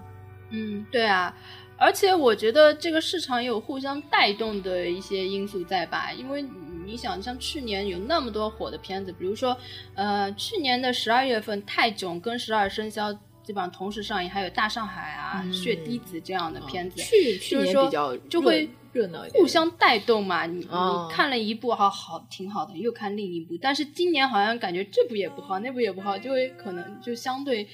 [0.52, 1.34] 嗯，对啊，
[1.82, 6.12] 而且我觉得这个市场也有互相带动的一些因素在吧？
[6.14, 6.46] 因为
[6.86, 9.58] 你想，像去年有那么多火的片子，比如说，
[9.96, 13.12] 呃，去年的十二月份，《泰囧》跟《十二生肖》
[13.42, 20.46] 基本上同时上映，还有《大上海》啊，嗯血滴子》这样的片子，去年比较就会热热闹一点，互相带动嘛。
[20.46, 27.68] 你哦你看了一部好好挺好的，又看另一部，但是今年好像感觉这部也不好，那部也不好，就会可能就相对。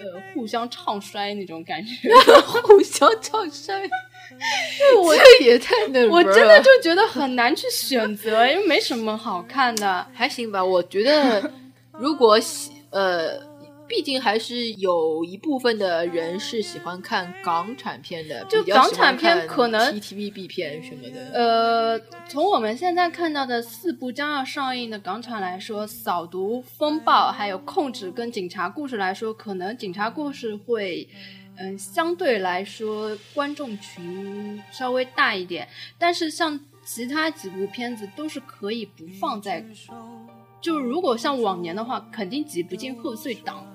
[0.00, 2.10] 呃，互相唱衰那种感觉，
[2.64, 3.88] 互相唱衰，
[5.02, 10.06] 我这也太那我真的就觉得很难去选择，因为没什么好看的。
[10.14, 10.64] 还行吧。
[10.64, 11.50] 我觉得
[11.92, 13.38] 如果喜呃，
[13.90, 21.30] 毕竟还是有一部分的人是喜欢看港产片的，就港产片可能 TVB 片什么的。
[21.34, 31.08] 呃，从我们现在看到的四部将要上映的港产来说，《扫毒》《风暴》还有《控制》跟《警察故事》来说，可能《警察故事》会。
[31.62, 35.68] 嗯，相对来说观众群稍微大一点，
[35.98, 39.62] 但是像其他几部片子都是可以不放在，
[40.58, 43.66] 就如果像往年的话，肯定挤不进贺岁档。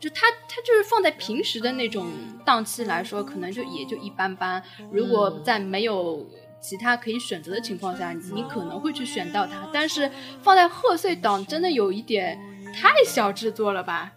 [0.00, 2.08] 就它它就是放在平时的那种
[2.44, 4.62] 档期来说，可能就也就一般般。
[4.90, 6.26] 如果在没有
[6.60, 9.68] 其他可以选择的情况下，你可能会去选到它。
[9.72, 10.10] 但是
[10.42, 12.38] 放在贺岁档，真的有一点
[12.74, 14.12] 太小制作了吧？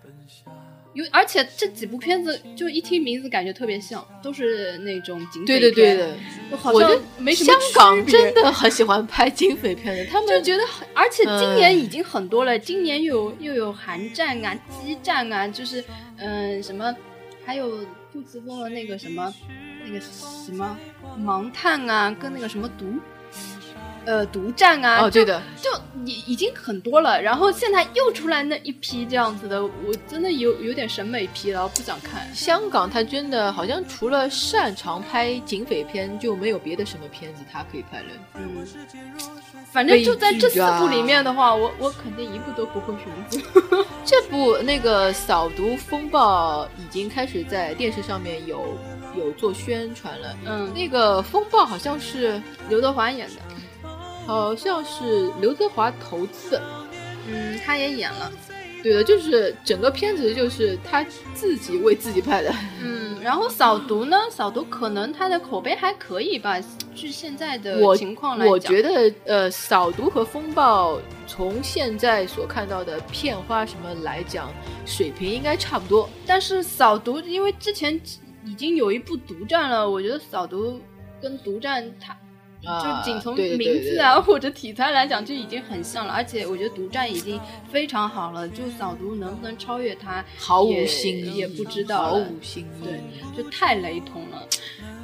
[0.93, 5.61] 有，而且这几部片子就一听名字感觉特别像，都是那种警匪片。
[5.61, 6.15] 对对的，
[6.51, 15.83] 就好像我觉得没什么香港真的很喜欢拍警匪片的，他们就觉得很，而且今年嗯已经很多了，今年又有又有韩战啊、激战啊，就是
[16.17, 16.95] 嗯、什么，
[17.43, 19.33] 还有杜琪峰的那个什么
[19.85, 20.77] 那个什么
[21.19, 22.85] 盲探啊，跟那个什么毒。
[24.05, 25.69] 呃，独占啊，哦，对的，就
[26.05, 32.27] 已已经很多了，然后现在又出来那一批这样子的，我真的有有点审美疲劳，不想看。
[32.33, 38.05] 香港他真的好像除了擅长拍警匪片，就没有别的什么片子他可以拍了。
[38.35, 38.67] 嗯，
[39.71, 43.85] 反正就在这四部里面的话，我我肯定一部都不会选择。
[44.05, 48.77] 这部那个《扫毒风暴》已经开始在电视上面有
[49.17, 50.35] 有做宣传了。
[50.45, 53.35] 嗯，那个风暴好像是刘德华演的，
[54.26, 56.61] 好像是刘德华投资的，
[57.28, 58.32] 嗯，他也演了。
[58.82, 62.53] 对的，就是整个片子就是他自己为自己拍的。
[62.82, 64.17] 嗯，然后扫毒呢？
[64.30, 66.57] 扫毒可能他的口碑还可以吧，
[66.93, 74.51] 据现在的我情况来讲，我觉得呃，扫毒和风暴从现在所看到的片花什么来讲，
[74.86, 76.09] 水平应该差不多。
[76.26, 77.97] 但是扫毒，因为之前
[78.43, 80.78] 已经有一部独占了，我觉得扫毒
[81.21, 82.13] 跟独占它
[82.64, 87.39] 就仅从名字啊或者题材来讲就已经很像了，而且我觉得独占已经
[87.70, 92.84] 非常好了，就扫毒能不能超越它，毫无也新意，也不知道毫了无新意。
[92.84, 93.01] 对，
[93.36, 94.47] 就太雷同了。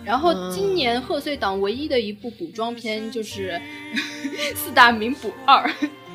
[0.05, 3.59] 然后嗯今年贺岁档唯一的一部古装片就是
[4.55, 5.69] 《四大名捕二》，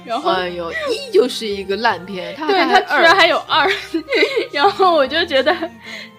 [0.04, 3.68] 然后哎呦，一就是一个烂片，它对还它居然还有二，
[4.52, 5.56] 然后我就觉得，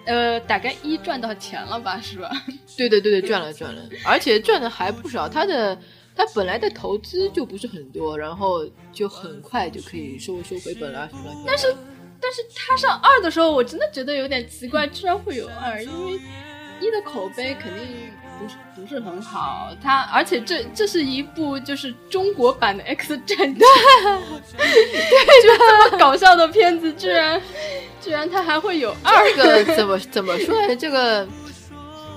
[0.04, 2.30] 呃，大概一赚到钱了吧，是吧？
[2.76, 5.28] 对对对对，赚了赚了，而且赚的还不少。
[5.28, 5.78] 他的
[6.14, 11.36] 他本来的投资就不是很多，然后就很快就可以收收回本了什么的。
[11.46, 11.74] 但是
[12.20, 16.20] 但是他上二的时候，我真的觉得有点奇怪，居然会有二，因为
[16.80, 23.54] 一的口碑肯定不是不是很好，它而且这这是一部就是中国版的《X 战警》，
[24.56, 27.40] 对，就这么搞笑的片子，居然
[28.00, 30.76] 居然它还会有二，个怎么怎么说呢？
[30.76, 31.26] 这个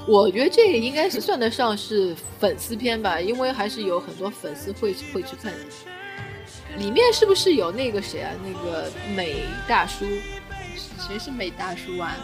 [0.08, 5.60] 我觉得这个应该是算得上是粉丝片吧，因为还是有很多粉丝会会去看的。
[6.78, 8.32] 里面是不是有那个谁啊？
[8.44, 10.06] 那个美大叔？
[11.08, 12.16] 谁是美大叔啊？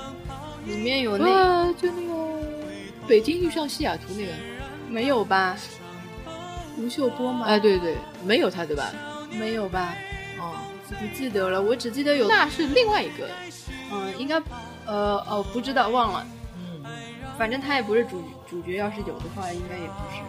[0.65, 2.54] 里面有那、呃，就那个
[3.07, 4.31] 北京遇上西雅图那个。
[4.89, 5.57] 没有吧？
[6.77, 7.45] 吴秀波吗？
[7.47, 8.93] 哎，对对，没有他对吧？
[9.31, 9.95] 没有吧？
[10.39, 10.55] 哦，
[10.99, 13.27] 不记得了，我只记得有，那是另外一个。
[13.91, 14.41] 嗯，应该，
[14.85, 16.25] 呃，哦，不知道，忘了，
[16.57, 16.83] 嗯，
[17.37, 20.21] 反正他也不是主主角，要是有的话，应该也不是。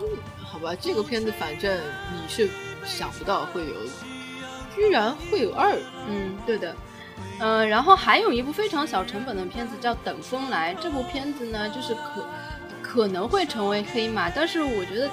[0.00, 1.76] 嗯好吧，这个片子反正
[2.12, 2.48] 你是
[2.84, 3.74] 想不到会有，
[4.74, 5.76] 居然会有二。
[6.08, 6.74] 嗯，对的。
[7.40, 12.26] 嗯、然后还有一部非常小成本的片子叫《等风来》，这部片子呢，就是可
[12.82, 15.10] 可能会成为黑马，但是我觉得，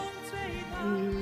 [0.83, 1.19] 嗯，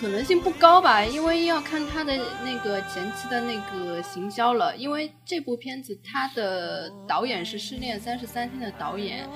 [0.00, 4.74] 可能性不高吧，因为要看他的那个前期的那个行销了。
[4.76, 9.28] 因为这部片子它的导演是《失恋三十三天》的导演，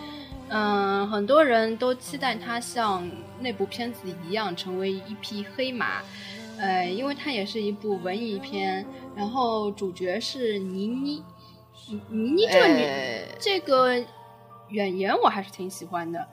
[0.48, 3.06] 嗯，很多人都期待他像
[3.38, 6.00] 那部片子一样成为一匹黑马。
[6.58, 8.84] 呃，因为它也是一部文艺片，
[9.14, 11.22] 然后主角是倪妮，
[11.88, 14.04] 倪倪妮这个女、哎这个
[14.70, 16.26] 演员我还是挺喜欢的。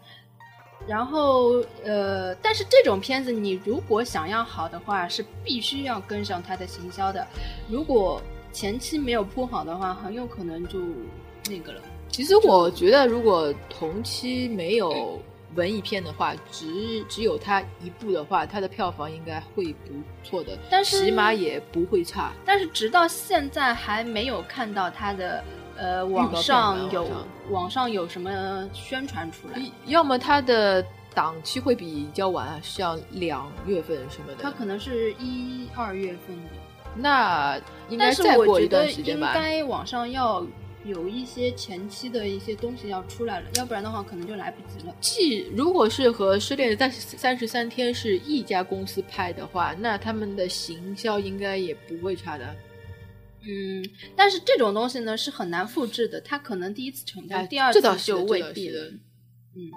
[0.86, 7.26] 然后呃，但是这种片子你如果想要好的话，是必须要跟上它的行销的。
[7.70, 8.22] 如果
[8.52, 10.80] 前期没有铺好的话，很有可能就
[11.50, 11.82] 那个了。
[12.10, 15.20] 其实我觉得，如果同期没有
[15.56, 19.94] 文艺片的话，只只有它一部的话，它的票房应该会不
[20.24, 22.32] 错的，但是起码也不会差。
[22.46, 25.44] 但是直到现在还没有看到它的
[25.78, 27.08] 呃网上有
[27.50, 29.62] 网上有什么宣传出来。
[29.86, 30.84] 要么它的
[31.14, 36.50] 档期会比较晚啊，像两月份什么的，它可能是一二月份的，
[36.96, 39.32] 那应该是再过一我觉得应段时间吧。
[39.36, 40.44] 该网上要
[40.86, 44.96] 有一些前期的一些东西要出来了，要不然的话可能就来不及了。
[45.00, 52.56] 既如果是和《失恋三三十三天》是一家公司拍的话，那他们的行销应该也不会差的。
[53.46, 53.84] 嗯，
[54.16, 58.82] 但是这种东西呢是很难复制的，它可能第一次成功，哎第二次就未必了。
[59.56, 59.70] 嗯，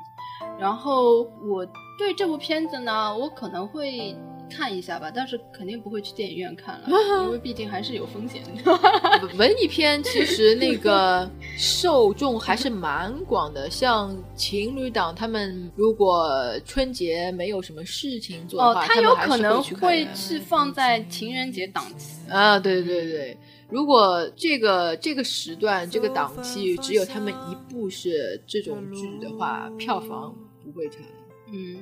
[0.59, 1.67] 然后我
[1.99, 4.17] 对这部片子呢，我可能会
[4.49, 6.89] 看一下吧，但是肯定不会去电影院看了，
[7.25, 9.29] 因为毕竟还是有风险的。
[9.37, 22.21] 文艺片其实那个受众还是蛮广的，像情侣档，他们如果春节没有什么事情做的哦，话，哦他有可能会会是放在情人节档期。
[22.31, 23.39] 啊，对对对对。
[23.69, 30.33] 如果这个这个时段这个档期只有他们一部是这种剧的话，票房
[30.65, 30.99] 不会差。
[31.53, 31.77] 嗯，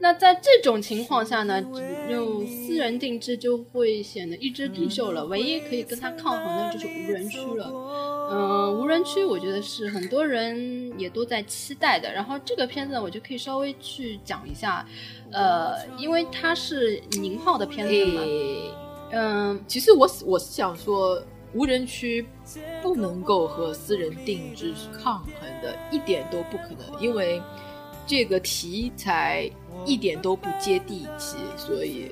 [0.00, 5.24] 那在这种情况下呢，只有私人定制就会显得一枝独秀了。
[5.26, 7.72] 唯一可以跟它抗衡的就是无人区了。
[8.30, 12.12] 嗯、无人区我觉得是很多人也都在期待的。
[12.12, 14.86] 然后这个片子呢，我就可以稍微去讲一下，
[15.32, 18.70] 呃，因为它是宁浩的片子嘛，诶
[19.12, 21.20] 嗯，其实我我是想说，
[21.54, 22.24] 无人区
[22.82, 25.32] 不能够和私人定制抗衡
[25.62, 27.40] 的，一点都不可能，因为
[28.08, 29.48] 这个题材
[29.84, 32.10] 一点都不接地气，所以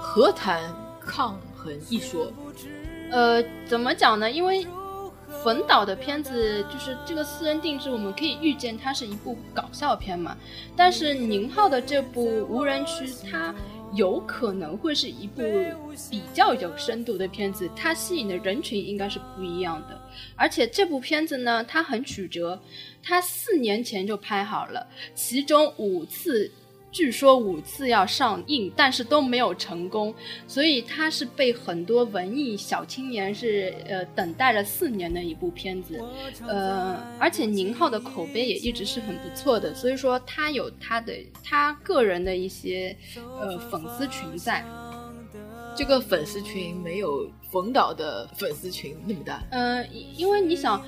[0.00, 0.62] 何谈
[1.00, 2.32] 抗衡一说？
[3.10, 4.30] 呃，怎么讲呢？
[4.30, 4.64] 因为
[5.42, 10.36] 冯导的片子就是这个私人定制，我们可以预见它是一部搞笑片嘛。
[10.76, 13.52] 但是宁浩的这部《无人区》，它
[13.94, 15.42] 有可能会是一部
[16.08, 20.00] 比较有深度的片子，它吸引的人群应该是不一样的。
[20.36, 22.60] 而且这部片子呢，它很曲折，
[23.02, 26.50] 它四年前就拍好了，其中五次
[26.90, 30.14] 据说五次要上映，但是都没有成功，
[30.46, 36.00] 所以它是被很多文艺小青年是呃等待了四年的一部片子，
[36.46, 41.12] 呃，而且宁浩的口碑也一直是很不错的，所以说他有他的
[41.42, 44.64] 他个人的一些呃粉丝群在。
[45.76, 49.42] 这个粉丝群没有冯导的粉丝群那么大。
[49.50, 50.80] 嗯，因为你想，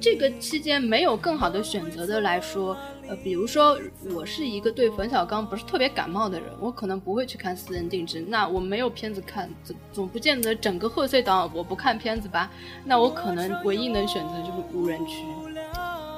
[0.00, 2.76] 这个期间没有更好的选择的来说。
[3.08, 3.78] 呃，比如说
[4.12, 8.20] 我是一个对冯小刚不是特别感冒的人，我可能不会去看《私人定制》。
[8.26, 12.50] 那我没有片子看，总总不见得整个贺岁档我不看片子吧？
[12.84, 15.24] 那我可能唯一能选择就是无人区。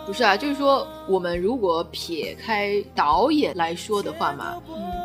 [0.06, 4.58] 不是啊，就是说我们如果撇开导演来说的话嘛，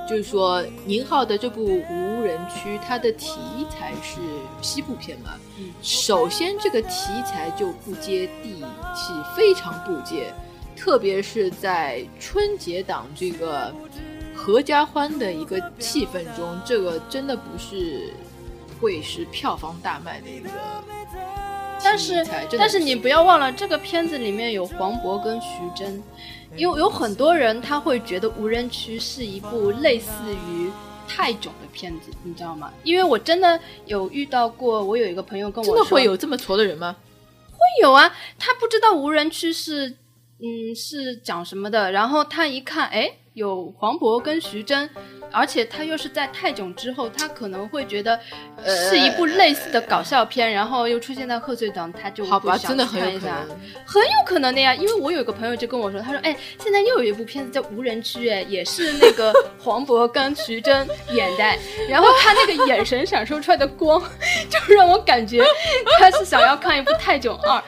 [0.10, 4.20] 就是说宁浩的这部《无人区》，它的题材是
[4.62, 5.32] 西部片嘛。
[5.82, 8.62] 首先这个题材就不接地
[8.95, 10.34] 气，非常不接。
[10.76, 13.74] 特别是在春节档这个
[14.36, 18.12] 合家欢的一个气氛中，这个真的不是
[18.82, 20.49] 会是票房大卖的一个。
[21.84, 22.26] 但是
[22.58, 26.02] 但是你不要忘了，这个片子里面有黄渤跟徐峥，
[26.56, 30.10] 有有很多人他会觉得《无人区》是一部类似
[30.50, 30.72] 于
[31.08, 32.72] 泰囧的片子，你知道吗？
[32.84, 36.96] 因为我真的有遇到过，我有一个朋友跟我说，真的会有这么挫的人吗？
[37.52, 39.98] 会有啊，他不知道《无人区》是。
[40.46, 41.90] 嗯，是讲什么的？
[41.94, 44.90] 然后他一看，哎，有黄渤跟徐峥。
[45.36, 48.20] 而且他又是在泰囧之后，他可能会觉得
[48.64, 53.36] 是一部类似的搞笑片，然后又出现在贺岁档，他就好吧，真的很有可能，
[53.84, 54.76] 很有可能的呀。
[54.76, 61.44] 因为我有一个朋友就跟我说，他说，哎，现在又有一部片子叫《无人区》，哎，也是那个黄渤跟徐峥演的，
[61.90, 64.00] 然后他那个眼神闪烁出来的光，
[64.52, 65.44] 就让我感觉
[65.98, 67.64] 他是想要看一部泰囧二。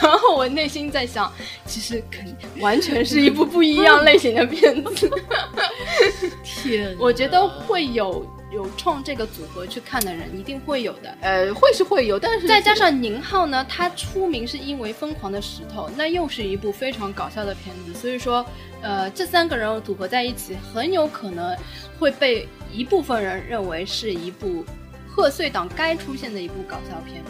[0.00, 1.30] 然后我内心在想，
[1.66, 5.09] 其实肯完全是一部不一样类型的片子。
[6.42, 7.12] 天，我。
[7.12, 11.14] 觉得会有有冲这个组合去看的人，一定会有的。
[11.20, 18.42] 呃，会是会有，但是再加上宁浩呢，他出名是因为《疯狂的石头》，那又是一部非常搞笑的片子，所以说，
[18.80, 21.54] 呃，这三个人组合在一起，很有可能
[21.98, 24.64] 会被一部分人认为是一部
[25.06, 27.22] 贺岁档该出现的一部搞笑片。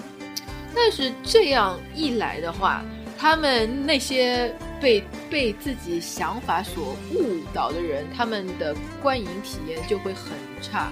[0.72, 2.84] 但是这样一来的话，
[3.20, 4.54] 他们那些。
[4.80, 10.90] 被被自己想法所误导的人，他们的观影体验就会很差，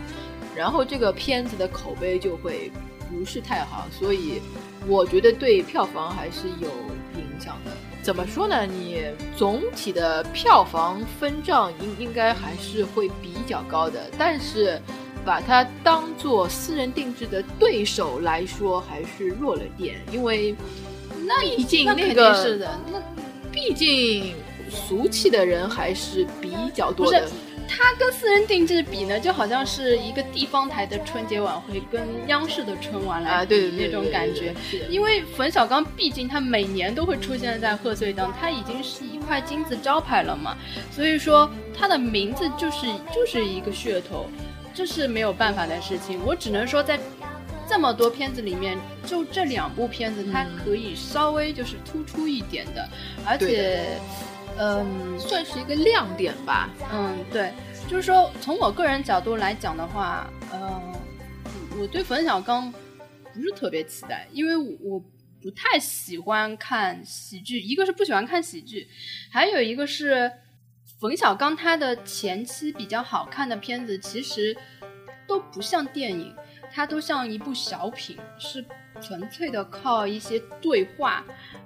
[0.54, 2.70] 然后这个片子的口碑就会
[3.08, 4.42] 不是太好，所以
[4.86, 6.68] 我觉得对票房还是有
[7.16, 7.72] 影响的。
[8.02, 8.66] 怎么说呢？
[8.66, 9.04] 你
[9.34, 14.78] 总体的票房分账应应该还是会比较高的，但是
[15.24, 20.54] 把它当做私人定制的对手来说，还是弱了点，因为
[21.28, 23.00] 那毕竟那个是的那。
[23.52, 24.34] 毕竟
[24.70, 27.28] 俗气的人还是比较多的。
[27.70, 34.54] 他跟私人定制比呢，就好像是一个地方台的春节晚会跟央视的春晚来比那种感觉。
[34.88, 40.56] 因为冯小刚毕竟他每年都会出现在贺岁档，他已经是一块金字招牌了嘛，
[40.90, 44.26] 所以说他的名字就是就是一个噱头，
[44.72, 46.18] 这是没有办法的事情。
[46.24, 46.98] 我只能说在。
[47.68, 52.88] 这么多片子里面，就这两部片子，它可以稍微就是突出一点的，
[53.26, 53.98] 而且，
[54.58, 56.70] 嗯，算是一个亮点吧。
[56.90, 57.52] 嗯，对，
[57.86, 60.94] 就是说从我个人角度来讲的话，嗯，
[61.78, 64.98] 我对冯小刚不是特别期待，因为我
[65.42, 68.88] 不太喜欢看喜剧，一个是不喜欢看喜剧，
[69.30, 70.32] 还有一个是
[70.98, 74.56] 冯小刚他的前期比较好看的片子，其实
[75.26, 76.34] 都不像电影。
[76.78, 78.64] 它都像一部小品，是
[79.00, 81.24] 纯粹的靠一些对话，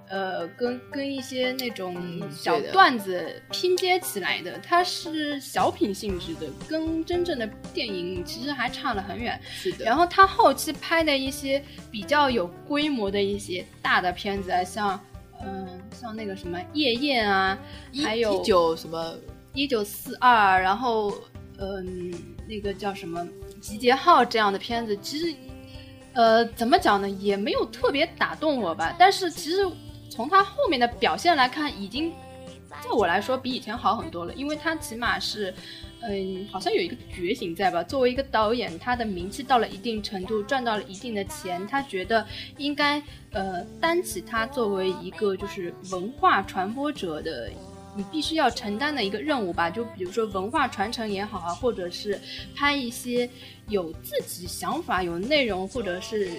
[0.08, 1.94] 呃，跟跟一些那种
[2.30, 4.58] 小段子拼接起来的。
[4.60, 9.38] 它是小品性质的，跟真正的电影其实还差了很远。
[9.44, 9.84] 是的。
[9.84, 14.98] 然后他后期拍的一些比较有规模的一些大的片子，像
[15.44, 17.59] 嗯，像那个什么《夜宴》啊，
[18.02, 19.14] 还有一九什么
[19.52, 21.12] 一九四二，然后
[21.59, 22.10] 嗯，
[22.48, 23.28] 那个叫什么？
[23.62, 25.34] 集结号这样的片子，其实，
[26.14, 28.94] 呃，怎么讲呢，也没有特别打动我吧。
[28.98, 29.64] 但是其实
[30.10, 32.12] 从他后面的表现来看，已经
[32.68, 34.34] 在我来说比以前好很多了。
[34.34, 35.55] 因为他起码是，
[36.01, 37.84] 嗯，好像有一个觉醒在吧。
[37.84, 42.26] 作为一个导演，他的名气到了一定程度，赚到了一定的钱，他觉得
[42.59, 47.48] 应该呃担起他作为一个就是文化传播者的。
[47.94, 52.19] 你必须要承担的一个任务吧，就比如说文化传承也好啊，或者是
[52.55, 53.28] 拍一些
[53.69, 56.31] 有自己想法、有内容，或者是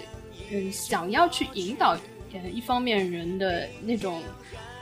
[0.52, 1.98] 嗯想要去引导
[2.34, 4.22] 呃一方面人的那种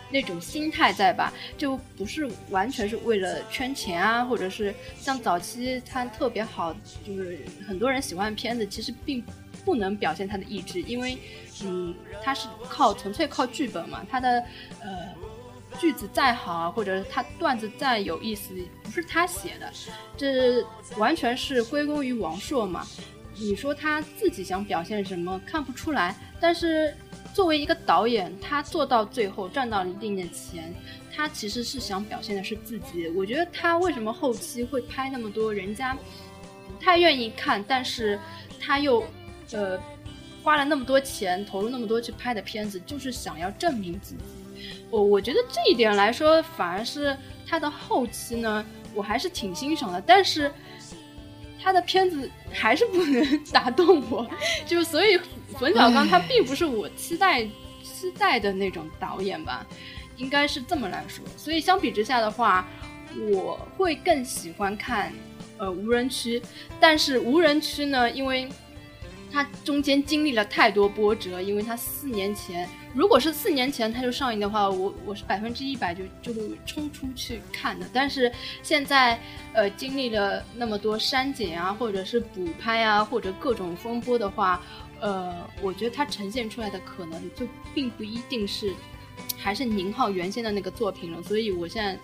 [0.10, 6.74] 那种心态在吧，就不是完全是为了圈钱啊，或者是像早期他特别好，
[7.06, 9.24] 就是很多人喜欢片子，其实并
[9.64, 11.18] 不能表现他的意志，因为
[11.64, 11.94] 嗯，
[12.24, 14.44] 他是靠纯粹靠剧本嘛，他的
[14.82, 15.10] 呃
[15.80, 18.54] 句子再好啊，或者他段子再有意思，
[18.84, 19.72] 不是他写的，
[20.18, 20.64] 这
[20.98, 22.86] 完全是归功于王朔嘛。
[23.36, 26.96] 你说他自己想表现什么，看不出来，但是。
[27.34, 30.76] 作为一个导演，他做到最后赚到了一定的钱，
[31.16, 33.08] 他其实是想表现的是自己。
[33.16, 38.20] 我觉得他为什么后期会拍那么多人家不太愿意看，但是
[38.60, 39.02] 他又
[39.54, 39.80] 呃
[40.44, 44.22] 花了那么多钱，投入那么多去拍的片子，就是想要证明自己。
[44.92, 48.64] 我我觉得这一点来说，反而是他的后期呢，
[48.94, 50.00] 我还是挺欣赏的。
[50.06, 50.52] 但是
[51.60, 54.28] 他的片子还是不能 打动我，
[54.68, 55.20] 就所以。
[55.60, 57.44] 冯小刚他并不是我期待
[57.84, 59.68] 期待的那种导演吧，
[60.16, 61.26] 应该是这么来说。
[61.36, 62.66] 所以相比之下的话，
[63.34, 65.12] 我会更喜欢看
[65.58, 66.42] 呃无人区。
[66.80, 68.48] 但是无人区呢，因为
[69.30, 77.86] 他中间经历了太多波折，因为他四年前，如果是四年前它就上映的话，我我是百分之一百就就会冲出去看的。
[77.94, 78.32] 但是
[78.62, 79.20] 现在
[79.54, 84.62] 呃经历了那么多删减啊，或者是补拍啊，或者各种风波的话。
[85.04, 87.44] 呃，我觉得它呈现出来的可能就
[87.74, 88.72] 并不一定是，
[89.36, 91.98] 还是宁浩原先的那个作品了，所以我现在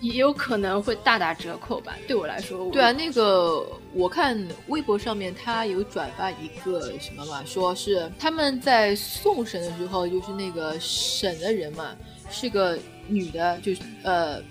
[0.00, 1.96] 也有可能会大打折扣吧。
[2.06, 11.96] 对我来说，对啊，那个我看微博上面他有转发一个什么嘛，说是他们在送审的时候，就是那个审的人嘛
[12.30, 14.42] 是个女的，就是呃，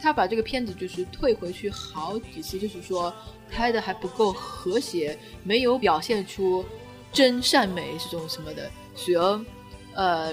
[0.00, 3.12] 他把这个片子就是退回去好几次，就是说
[3.50, 6.64] 拍的还不够和谐，没有表现出。
[7.12, 9.46] 真善美这种什么的，所以，
[9.94, 10.32] 呃，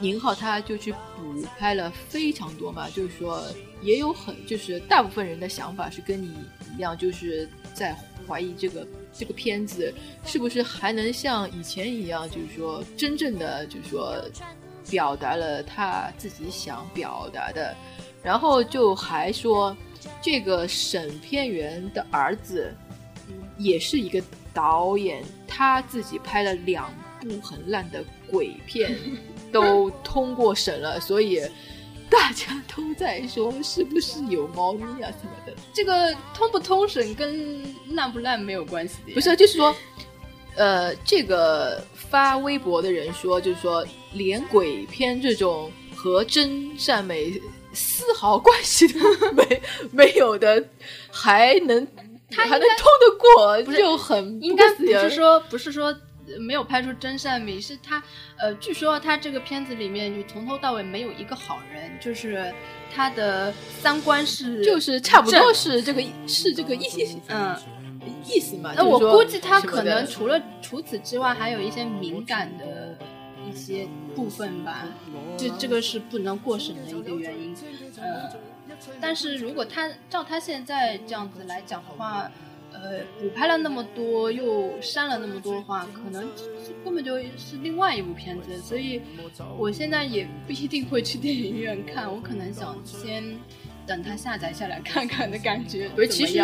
[0.00, 3.44] 宁浩他就去补拍了非常多嘛，就是说
[3.80, 6.34] 也有很，就是大部分人的想法是跟你
[6.74, 7.96] 一样，就是在
[8.26, 9.92] 怀疑这个这个片子
[10.24, 14.16] 是不是还能像以前一样，就是说真正的就是说
[14.90, 17.74] 表达了他自己想表达的，
[18.22, 19.76] 然后就还说
[20.20, 22.74] 这个审片员的儿子
[23.56, 24.22] 也是一个。
[24.54, 28.94] 导演他自己拍了两部很烂的鬼片，
[29.52, 31.40] 都通过审了，所以
[32.10, 35.52] 大家都在说是不是有猫腻啊什么的。
[35.72, 39.12] 这个通不通审跟烂不烂没有关系的。
[39.14, 39.74] 不是，就是说，
[40.56, 47.40] 呃，这个发微博的人说，就是说，连鬼片这种和真善美
[47.72, 48.98] 丝毫关系都
[49.32, 50.64] 没没有的，
[51.10, 51.86] 还能。
[52.34, 55.94] 他还能通得过，就很应该不是说不是说
[56.40, 58.02] 没有拍出真善美，是他
[58.38, 62.52] 呃，据说他这个片子里面就从头到尾没有一个好人，就是
[62.94, 67.56] 他的三观是就是差不多是这个是这个意思嗯
[68.24, 68.72] 意思嘛。
[68.76, 72.96] 那我估计他可能除了除此之外，还有一些敏感的
[73.48, 74.86] 一些部分吧，
[75.36, 77.56] 这这个是不能过审的一个原因，
[77.96, 78.30] 呃。
[79.00, 82.28] 但是如果他照他现在这样子来讲的话，
[82.82, 86.28] 呃，补拍了那么多，又删了那么多的话，可能
[86.84, 88.58] 根本就是另外一部片子。
[88.58, 89.00] 所以，
[89.56, 93.22] 我现在也不一定会去电影院看，我可能想先
[93.86, 95.88] 等它下载下来看看的感觉。
[95.90, 96.42] 不是，其实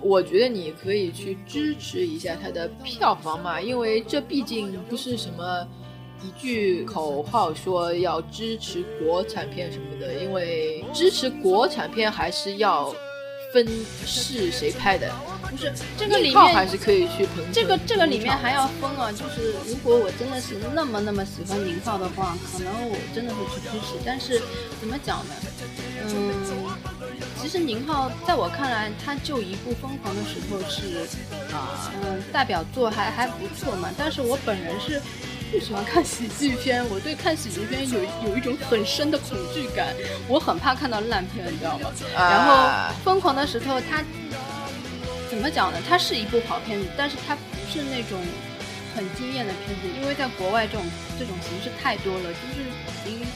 [0.00, 5.68] 我觉得你可以去支持一下它的票房嘛，因为这毕竟不是什么。
[6.22, 12.94] 一句口号说要支持国产片什么的，因为支持国产片还是要
[13.54, 13.66] 分
[14.04, 15.10] 是谁拍的，
[15.50, 17.44] 不是这个里面还是可以去捧。
[17.52, 23.94] 这个这个里面还要分啊，就是如果我真的是那么那么喜欢宁浩的话，可能我真的会去支持。
[24.06, 24.40] 但是
[24.80, 25.34] 怎么讲呢？
[26.06, 26.34] 嗯，
[27.42, 31.06] 其实宁浩在我看来，他就一部《疯狂的石头》是
[31.52, 33.90] 啊，嗯，代表作还还不错嘛。
[33.98, 35.02] 但是我本人是。
[35.52, 37.98] 不喜欢看喜剧片，我对看喜剧片有
[38.28, 39.92] 有一种很深的恐惧感，
[40.28, 41.90] 我很怕看到烂片，你知道吗？
[42.14, 42.54] 然后
[43.04, 44.00] 《疯狂的石头》它
[45.30, 45.78] 怎么讲呢？
[45.88, 47.40] 它是一部好片子，但是它不
[47.70, 48.20] 是那种
[48.94, 50.84] 很惊艳的片子，因为在国外这种
[51.18, 52.60] 这种形式太多了，就是
[53.08, 53.26] 已经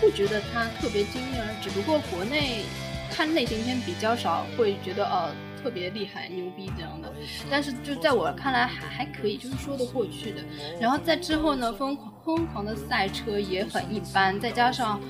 [0.00, 1.52] 不觉得它特别惊艳了。
[1.60, 2.64] 只不过国内
[3.10, 5.34] 看类型片比较少，会觉得呃。
[5.62, 7.12] 特别厉害、牛逼这样的，
[7.50, 10.40] 但是就在我看来还还可以，就是说得过去的。
[10.78, 15.00] 然后在之后呢，疯狂疯狂的赛车也很一般，再加上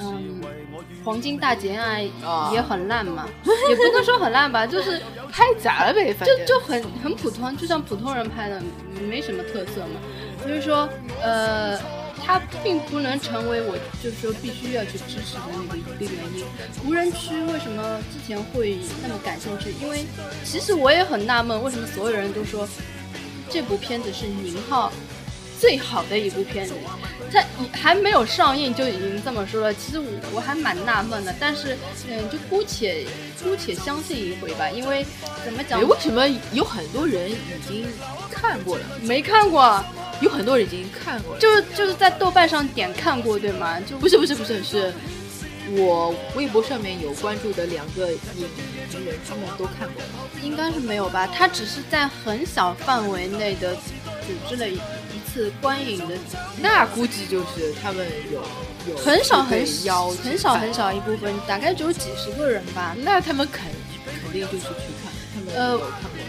[0.00, 0.40] 嗯，
[1.04, 2.02] 黄金大劫案
[2.50, 3.28] 也很烂嘛，
[3.68, 8.62] 也不能说很烂吧，就是拍杂了呗，就就很很普通，就像普通人拍的，
[9.08, 10.00] 没什么特色嘛。
[10.42, 10.88] 所以说，
[11.22, 11.78] 呃。
[12.28, 16.44] 它并不能成为我就是说必须要去支持的那个一个原因。
[16.84, 19.72] 无人区为什么之前会那么感兴趣？
[19.80, 20.04] 因为
[20.42, 22.66] 其实我也很纳闷，为什么所有人都说
[23.48, 24.90] 这部片子是宁浩
[25.60, 26.74] 最好的一部片子？
[27.36, 31.34] 它还没有上映就已经这么说了，其实我我还蛮纳闷的。
[31.38, 31.76] 但是
[32.08, 33.06] 嗯，就姑且
[33.42, 35.04] 姑且相信一回吧，因为
[35.44, 35.80] 怎么讲？
[35.86, 37.36] 为什么有很多人已
[37.68, 37.86] 经
[38.30, 38.84] 看过了？
[39.02, 39.84] 没看过。
[40.22, 43.78] 有很多人已经看过了，就是就是在豆瓣上点看过，对吗？
[43.80, 44.90] 就不是不是不是，是
[45.72, 48.18] 我微博上面有关注的两个影
[48.90, 50.02] 评人，他们都看过。
[50.42, 51.26] 应该是没有吧？
[51.26, 54.80] 他只是在很小范围内的组织了一
[55.36, 56.16] 次观影的，
[56.62, 58.40] 那估计就是他们有
[58.88, 62.96] 有很少很少很少很少一部分，大概只有几十个人吧。
[63.04, 63.64] 那他们肯
[64.22, 64.95] 肯定就是去看。
[65.56, 65.80] 呃，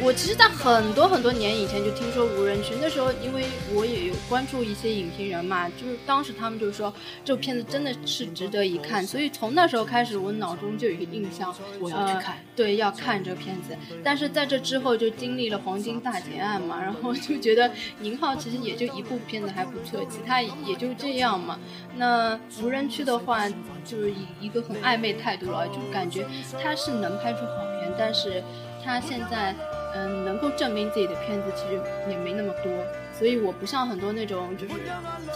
[0.01, 2.73] 我其实，在很多很多年以前就听说无人区。
[2.79, 3.43] 那时候，因为
[3.73, 6.93] 我也有关注一些影评人嘛，就是当时他们就说
[7.25, 9.05] 这个片子真的是值得一看。
[9.05, 12.37] 所以从那时候开始，我脑中就有一个印象，我要去看。
[12.55, 13.75] 对，要看这个片子。
[14.01, 21.59] 但是在这之后，就经历了黄金大劫案嘛， 然后就觉得宁浩其实也就一部片子还不错，其他也就这样嘛。
[21.97, 23.49] 那无人区的话，
[23.83, 26.25] 就是以一个很暧昧态度了，就感觉
[26.63, 28.41] 他是能拍出好片，但是。
[28.87, 29.53] 他现在，
[29.93, 31.77] 嗯，能够证明自己的片子其实
[32.09, 32.71] 也没那么多，
[33.19, 34.73] 所以我不像很多那种就是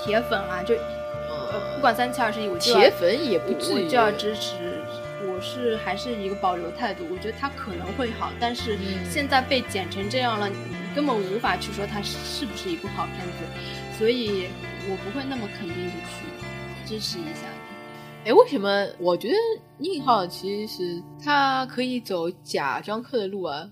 [0.02, 4.82] 铁粉啊，就呃不管三七二十一，我铁粉也不至于就要支持。
[5.24, 8.78] 我是还是一个保留态度，我觉得他可能会好，但是
[9.10, 10.56] 现在被剪成这样了，你
[10.96, 14.48] 根本无法去说它是不是一部好片子，所以
[14.90, 16.26] 我不会那么肯定的去
[16.88, 17.48] 支持一下。
[18.24, 19.36] 哎，为什么我觉得
[19.78, 23.68] 宁浩其实他可以走假装客的路啊？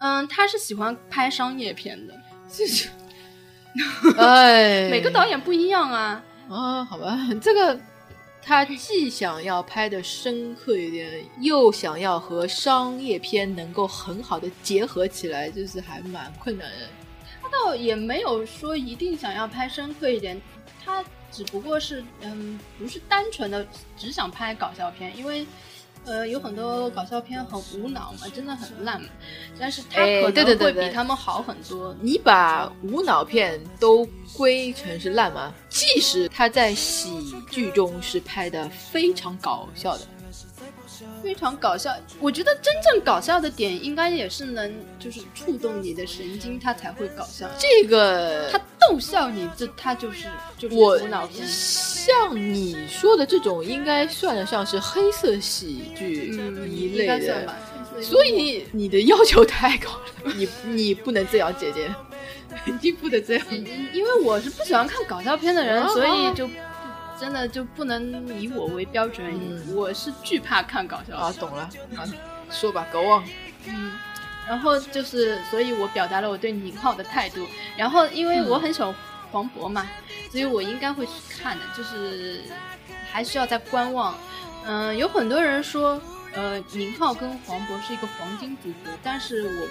[0.00, 2.14] 嗯，他是喜欢拍商业片的，
[2.46, 2.90] 就是，
[4.18, 6.22] 哎，每个导演不一样啊。
[6.50, 7.80] 啊，好吧，这个
[8.42, 16.86] 他既想要拍的深刻一点，又想要和商业片能够很好的结合起来，就是还蛮困难的。
[17.40, 20.38] 他倒也没有说一定想要拍深刻一点，
[20.84, 21.02] 他。
[21.30, 25.46] 只不过是，嗯，不是单纯的只想拍搞笑片，因为，
[26.04, 29.00] 呃，有很多搞笑片很无脑嘛，真的很烂。
[29.58, 31.94] 但是他可能会比他们好很多。
[32.00, 35.52] 你把无脑片都归成是烂吗？
[35.68, 37.10] 即使他在喜
[37.50, 40.06] 剧中是拍的非常搞笑的。
[41.22, 47.48] 非常搞笑，我觉得真正搞笑的点应该也是能就是触动你的神经，它才会搞笑。
[47.58, 50.26] 这个他逗笑你，这他就是
[50.56, 51.46] 就是我脑片。
[51.46, 56.32] 像你说的这种，应该算得上是黑色喜剧
[56.68, 57.54] 一类的。
[58.00, 61.92] 所以你的要求太高了，你你不能这样，姐姐，
[62.80, 63.46] 你不能这样。
[63.92, 66.48] 因为我是不喜欢看搞笑片的人，所以就。
[67.18, 71.32] 真的就不能以我为标准，我是惧怕看搞笑啊。
[71.32, 72.06] 懂了，啊，
[72.50, 73.24] 说吧，Go on。
[73.66, 73.92] 嗯，
[74.46, 77.44] 然后就是，所以我表达了我对宁浩的态度。
[77.76, 78.94] 然后因为我很喜欢
[79.32, 79.86] 黄渤嘛，
[80.30, 81.12] 所以我应该会去
[81.42, 82.42] 看的，就是
[83.10, 84.14] 还需要再观望。
[84.64, 86.00] 嗯，有很多人说，
[86.34, 89.68] 呃，宁浩跟黄渤是一个黄金组合，但是我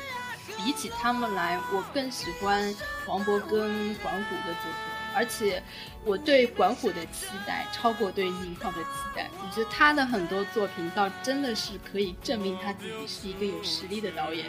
[0.57, 2.76] 比起他们来，我更喜欢
[3.06, 4.88] 黄渤跟黄渤的组合。
[5.15, 5.64] 而且，
[6.07, 9.29] 我对管虎的期待超过对宁浩的期待。
[9.34, 14.45] 我觉得他的很多作品倒真的是可以证明他自己是一个有实力的导演。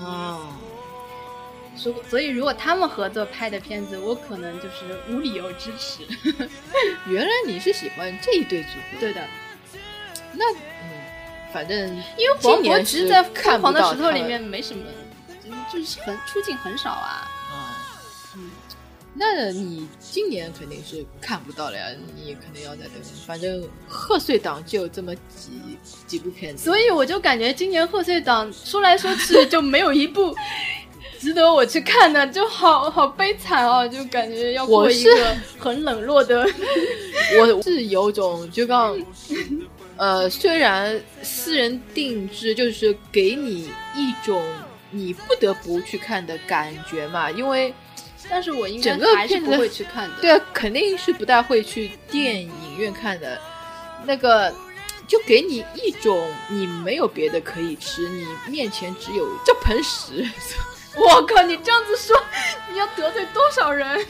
[0.00, 0.54] 哦，
[1.76, 6.02] 所所以，如果他们合作拍的片子，我可能就是无理由支持。
[7.06, 8.98] 原来你是喜欢这一对组合？
[9.00, 9.20] 对的。
[10.32, 10.90] 那嗯，
[11.52, 14.84] 反正因为黄渤其实在《疯狂的石头》里面没什么，
[15.70, 17.30] 就是很出镜很少啊。
[19.14, 21.86] 那你今年肯定是看不到了呀，
[22.16, 22.92] 你肯定要再等。
[23.26, 30.34] 反正贺岁档就这么几几部片子，所以我就感觉今年贺岁档说来说去就没有一部
[31.20, 36.48] 值得我去看的，就好好悲惨哦，就感觉要过一个很冷落的。
[37.38, 38.98] 我是有种就刚，
[39.96, 44.42] 呃，虽然私人定制就是给你一种
[44.90, 47.74] 你不得不去看的感觉嘛，因为。
[48.34, 50.14] 但是我应该还是不会去看的。
[50.22, 53.38] 对啊，肯定是不大会去电影院看的。
[54.06, 54.50] 那个，
[55.06, 60.26] 就给你一种你没有别的可以吃，你面前只有这盆屎。
[60.96, 62.16] 我靠，你这样子说，
[62.70, 64.02] 你要得罪多少人？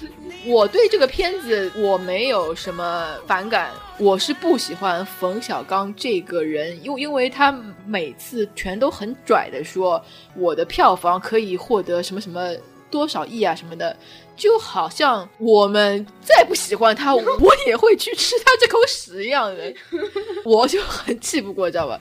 [0.46, 7.52] 我对这个片子我没有什么反感，我是不喜欢冯小刚这个人，因因为他
[7.84, 10.00] 每次全都很拽的说
[10.36, 12.54] 我的票房可以获得什么什么。
[12.92, 13.96] 多少亿啊什么的，
[14.36, 17.24] 就好像我们再不喜欢他，我
[17.66, 19.74] 也会去吃他这口屎一样的，
[20.44, 21.98] 我就很气不过，知道吧？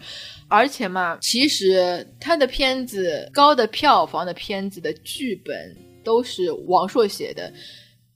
[0.49, 5.55] 而且嘛，其实他的片子高的票房的片子的剧本
[6.03, 7.51] 都是王朔写的，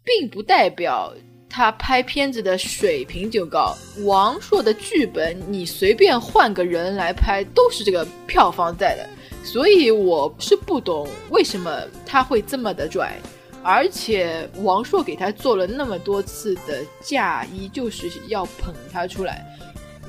[0.04, 1.14] 并不代表
[1.50, 3.74] 他拍片子的水平就高。
[4.04, 9.10] 王朔的剧本你随便换个人来拍，都是这个票房在的。
[9.46, 13.14] 所以我是不懂为什么他会这么的拽，
[13.64, 19.46] 而且王朔给他做了那么多次的嫁衣，就是要捧他出来。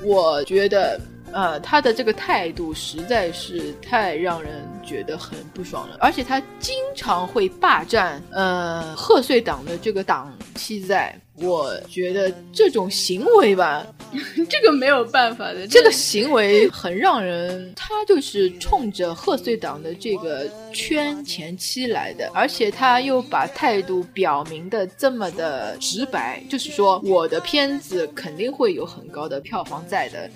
[0.03, 0.99] 我觉得。
[1.33, 13.85] 呃，他的这个态度实在是太让人觉得很不爽了，而且他经常会霸占呃贺岁档的这个档期，在我觉得这种行为吧，
[14.49, 30.29] 这个没有办法的，这个行为很让人，他就是冲着贺岁档的这个圈前期来的，而且他又把态度表明的这么的直白，就是说我的片子肯定会有很高的票房在的。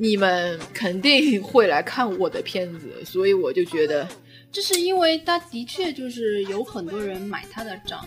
[0.00, 4.06] 你们肯定会来看我的片子，所以我就觉得，
[4.52, 8.06] 这是因为他的确就是有很多人买他的账。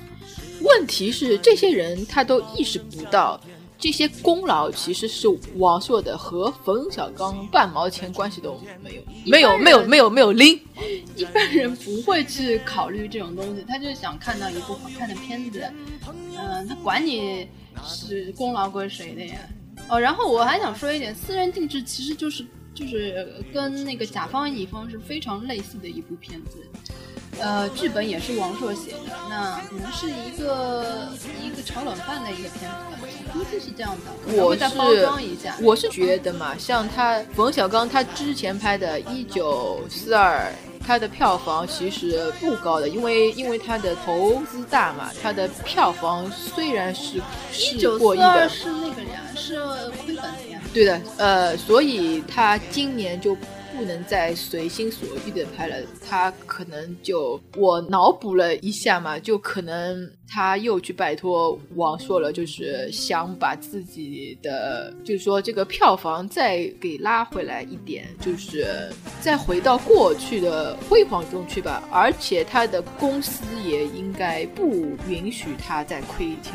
[0.61, 3.37] 问题是，这些人他都意识不到，
[3.81, 10.59] 这些功劳其实是王朔的，和冯小刚半毛钱关系都没有，没有，没有，没有，没有零。
[11.17, 15.65] 一般人不会去考虑这种东西，他就是想看到一部好看的片子，
[16.07, 17.47] 嗯，他管你
[17.83, 19.35] 是功劳归谁的呀。
[19.89, 26.57] 哦，然后我还想说一点，私人定制其实就是就是跟那个甲方乙方是非常类似的一部片子，
[27.39, 28.97] 呃，剧本也是王朔写的，
[29.29, 31.09] 那可能是一个
[31.43, 32.77] 一个炒冷饭的一个片子，
[33.33, 34.41] 估计是这样的。
[34.41, 40.39] 我再包装一下，我是觉得嘛，像他冯小刚他之前拍的《一九四二》。
[40.83, 47.21] 他的票房其实不高的，因为因为他的投资大嘛，他的票房虽然是
[47.51, 49.59] 是过亿的，是那个呀，是
[50.03, 50.59] 亏本的呀。
[50.73, 53.35] 对的，呃，所以他今年就。
[53.73, 55.75] 不能再随心所欲的拍了，
[56.07, 68.91] 他可能就我脑补了一下嘛，就可能他又去拜托王朔了，就是想把自己的，就是说这个票房再给拉回来一点，就是
[69.21, 71.81] 再回到过去的辉煌中去吧。
[71.89, 76.53] 而且他的公司也应该不允许他再亏钱。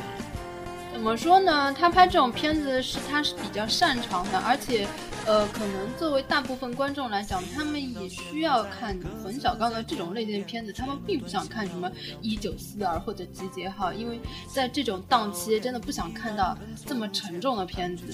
[0.97, 1.71] 怎么说呢？
[1.75, 4.89] 他拍这种片子是他是比较擅长的，而且。
[5.27, 11.91] 呃，可能作为大部分观众来讲，他们也需要看冯小刚的这种类型的片子，他们并不想看什么
[12.23, 16.57] 一九四二或者集结号，因为在这种档期真的不想看到
[16.87, 18.05] 这么沉重的片子。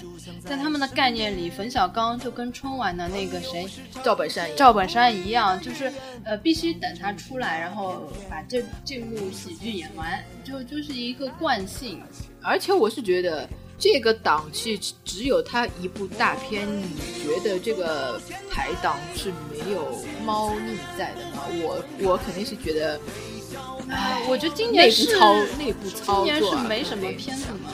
[0.41, 3.69] 在他们的概念里，冯小刚就跟春晚的那个谁
[4.03, 5.93] 赵本山赵本山一样，就是
[6.25, 12.03] 呃必须等他出来，然后把这这幕喜剧演完，就就是一个惯性。
[12.43, 13.49] 而且我是觉得。
[13.79, 21.43] 这个档期只有他一部大片，你觉得这个排档是没有猫腻在的吗？
[21.51, 23.01] 我我肯定是觉得，
[23.91, 25.17] 哎，我觉得今年是
[25.59, 27.71] 内部操作，今年是没什么片子嘛，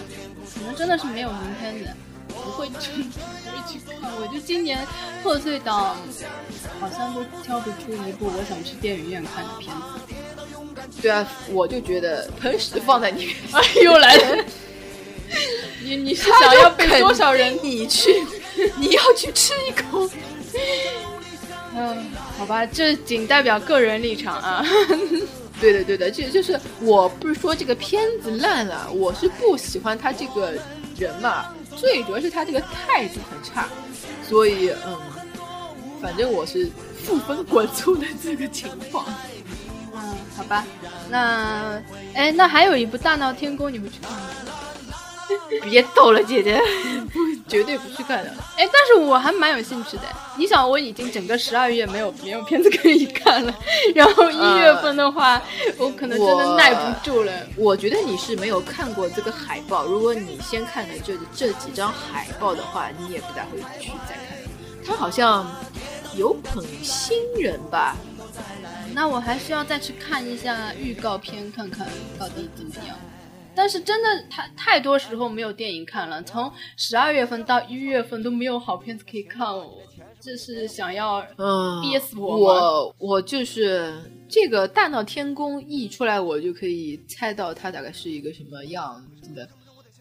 [0.54, 1.90] 可能真的是没有名片子，
[2.28, 4.10] 不会去不会去看。
[4.18, 4.78] 我就今年
[5.22, 5.94] 贺岁档
[6.80, 10.14] 好像都挑不出一部我想去电影院看的片子。
[11.00, 13.34] 对啊，我就觉得喷屎放在你，
[13.82, 14.44] 又来了。
[15.84, 17.58] 你你是想要被多少人？
[17.62, 18.22] 你去，
[18.76, 20.08] 你要去吃一口。
[21.76, 22.06] 嗯，
[22.36, 24.64] 好吧，这仅代表个人立场啊。
[25.60, 30.52] 对的，对的，就就是我不是说这个片子烂了，我是不喜欢他这个
[30.96, 31.54] 人嘛。
[31.76, 33.68] 最主要是他这个态度很差，
[34.28, 34.98] 所以嗯，
[36.02, 36.70] 反正我是
[37.04, 39.04] 负分滚粗的这个情况。
[40.00, 40.64] 嗯，好吧，
[41.10, 41.80] 那
[42.14, 44.20] 哎，那还有一部《大闹天宫》，你们去看吗？
[45.62, 46.58] 别逗了，姐姐，
[47.12, 48.30] 不，绝对不去看的。
[48.56, 50.04] 哎，但是我还蛮有兴趣的。
[50.36, 53.54] 你想，我已经整个十二月没有没有片子可以看了，
[53.94, 55.40] 然后一月份的话，
[55.76, 57.32] 我可能真的耐不住了。
[57.56, 59.84] 我觉得你是没有看过这个海报。
[59.84, 64.24] 如果你先看了这这几张海报的话，你也不大会去再看。
[64.86, 65.46] 他好像
[66.16, 67.94] 有捧新人吧？
[68.94, 71.86] 那我还需要再去看一下预告片，看看
[72.18, 72.96] 到底怎么样。
[73.54, 79.70] 但是真的太太多时候没有电影看了，从十二月份到一月份都没有好片子可以看哦，
[80.20, 81.20] 这是想要
[81.82, 89.48] 憋死我我我就是这个《大闹天宫》一出来，我就可以猜到它大概是一个什么样子的。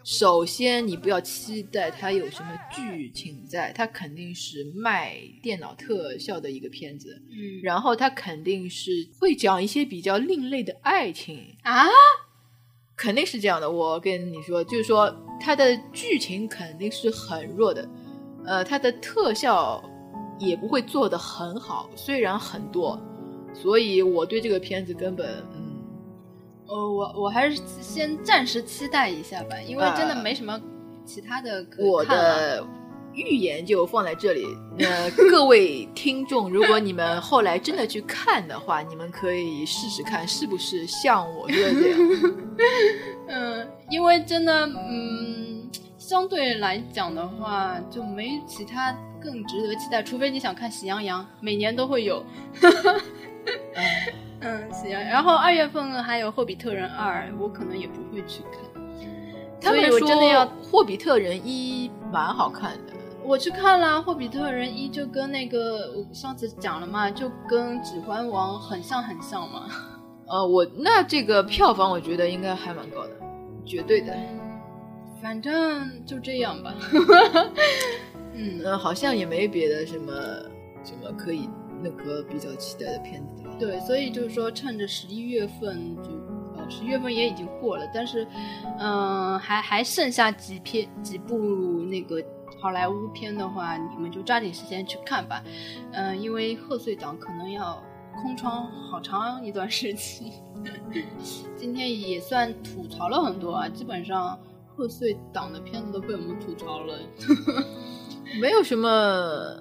[0.10, 7.22] 首先，你不要期待它有什么剧情在，它肯定是卖电脑特效的一个片子。
[7.30, 11.86] 嗯然后它肯定是会讲一些比较另类的爱情，啊，
[12.96, 13.70] 肯定是这样的。
[13.70, 17.90] 我跟你说，就是说它的剧情肯定是很弱的，
[18.46, 19.84] 呃，它的特效
[20.40, 22.98] 也不会做得很好，虽然很多，
[23.54, 25.57] 所以我对这个片子根本嗯。
[26.68, 30.60] 呃，我我还是先暂时期待一下吧，因为真的呃没什么
[31.06, 32.58] 其他的可我看了。
[32.58, 32.68] 的
[33.14, 34.46] 预言就放在这里。
[34.78, 42.00] 那各位听众，如果你们后来真的去看的话，你们可以试试看是不是像我说的这样。
[43.28, 45.68] 嗯，因为真的，嗯，
[45.98, 52.24] 相对来讲的话，就没其他更值得期待，除非你想看《喜羊羊》，每年都会有。
[54.40, 58.62] 哎嗯，行，然后二月份还有《霍比特人二》，我可能也不会去看。
[59.60, 62.94] 他们说真的要《霍比特人一》蛮好看的。
[63.24, 69.68] 我去看了《霍比特人一》，就跟那个我上次讲了嘛，就跟《指环王》很像很像嘛。
[70.30, 73.12] 呃，我那这个票房我觉得应该还蛮高的，
[73.66, 74.14] 绝对的。
[75.22, 76.74] 反正就这样吧。
[78.34, 80.14] 嗯，嗯，好像也没别的什么
[80.84, 81.50] 什么可以
[81.82, 83.47] 那个比较期待的片子了。
[83.60, 86.10] 对，所以就是说，趁着十一月份就，
[86.56, 88.28] 呃，十一月份也已经过了，但是，
[88.80, 91.38] 嗯、还还剩下几片几部
[91.84, 92.24] 那个
[92.62, 95.44] 好莱坞片的话，你们就抓紧时间去看吧。
[95.94, 97.82] 嗯、因为贺岁档可能要
[98.22, 100.34] 空窗好长一段时期。
[101.56, 107.00] 今天也算吐槽了很多啊，基本上贺岁档的片子都被我们吐槽了。
[108.42, 108.90] 没有什么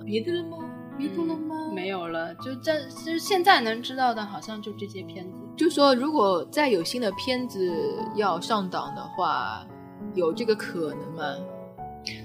[0.05, 0.59] 别的了吗？
[0.97, 1.71] 别的了吗？
[1.75, 5.39] 没有了，就在，就是现在能知道的，好像就这些片子。
[5.57, 7.73] 就说如果再有新的片子
[8.15, 9.67] 要上档的话，
[10.15, 11.25] 有这个可能吗？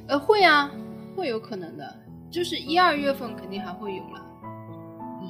[0.07, 0.69] 呃，会啊，
[1.15, 1.95] 会有可能的，
[2.29, 4.25] 就是一二月份肯定还会有了。
[5.21, 5.29] 嗯，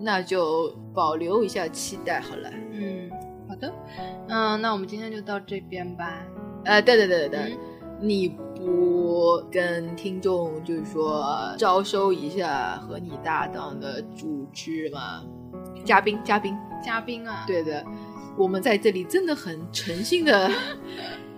[0.00, 2.50] 那就保留一下期待好了。
[2.72, 3.10] 嗯，
[3.48, 3.72] 好的，
[4.28, 6.18] 嗯，那我们今天就到这边吧。
[6.64, 7.58] 呃，对对对对对，嗯
[8.02, 15.22] 你不跟听众就是说招收一下和你搭档的主持吗？
[15.84, 17.84] 嘉宾，嘉宾，嘉宾啊，，对的，
[18.36, 20.50] 我们在这里真的很诚心的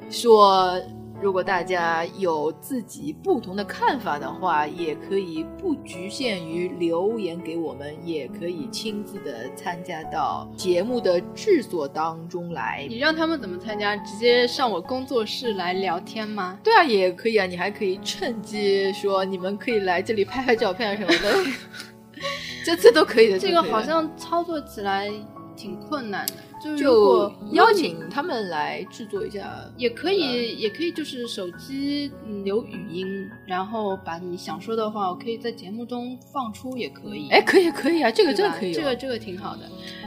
[0.09, 0.81] 说，
[1.25, 12.85] 如果大家有自己不同的看法的话，也可以不局限于留言给我们，也可以亲自的参加到节目的制作当中来。
[12.91, 13.97] 你让他们怎么参加？
[13.97, 16.59] 直接上我工作室来聊天吗？
[16.63, 21.51] 对啊，也可以啊，你还可以趁机说你们可以来这里拍拍照片啊什么的，
[22.67, 23.39] 这次都可以的。
[23.39, 25.11] 这个好像操作起来
[25.57, 26.35] 挺困难的，
[26.65, 29.53] 就就邀请他们来制作一下。
[29.77, 33.07] 也可以，也可以，就是手机嗯留语音，
[33.47, 37.29] 然后把你想说的话，我可以在节目中放出，也可以。
[37.31, 38.75] 哎，可以可以啊，这个对吧真的可以哦。
[38.75, 39.63] 这个这个挺好的。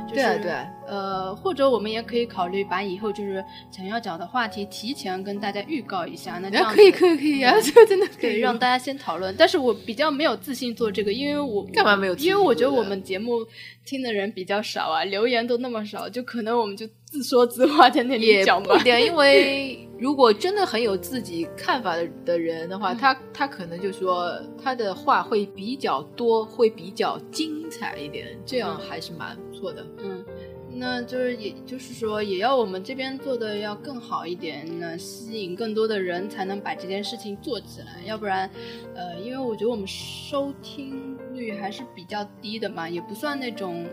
[0.07, 9.35] 就是、对啊对啊呃，或者我们也可以考虑把以后就是想要讲的话题提前跟大家预告一下，那这样哎可以可以可以啊， 这个真的可，以让大家先讨论。
[9.37, 13.45] 但是我比较没有自信做这个，因为我 干嘛没有因为我觉得我们节目
[13.85, 29.83] 听的人比较少啊，留言都那么少，就可能我们就自说自话在那里也讲吧因为如果真的很有自己看法的的人的话，嗯他他可能就说他的话会比较多，会比较精彩一点，这样还是蛮不错的。
[30.03, 30.23] 嗯，
[30.69, 38.03] 那就是也就是说，也要我们这边做的要更好一点，那吸引更多的人，才能把这件事情做起来。
[38.05, 38.47] 要不然，
[38.93, 43.83] 呃，因为我觉得我们收听率还是比较低的嘛，也不算那种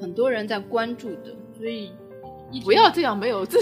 [0.00, 1.90] 很多人在关注的，所以
[2.60, 3.58] 不要这样没有自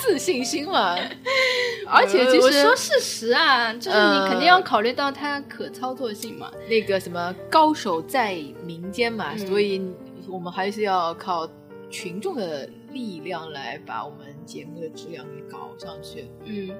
[0.00, 0.96] 自信心嘛。
[1.86, 6.50] 而且其实说事实啊，就是你肯定要考虑到它可操作性嘛。
[6.68, 9.82] 那个什么高手在民间嘛，嗯所以
[10.28, 11.48] 我们还是要靠
[11.90, 16.26] 群众的力量来把我们节目的质量给搞上去。
[16.44, 16.70] 嗯，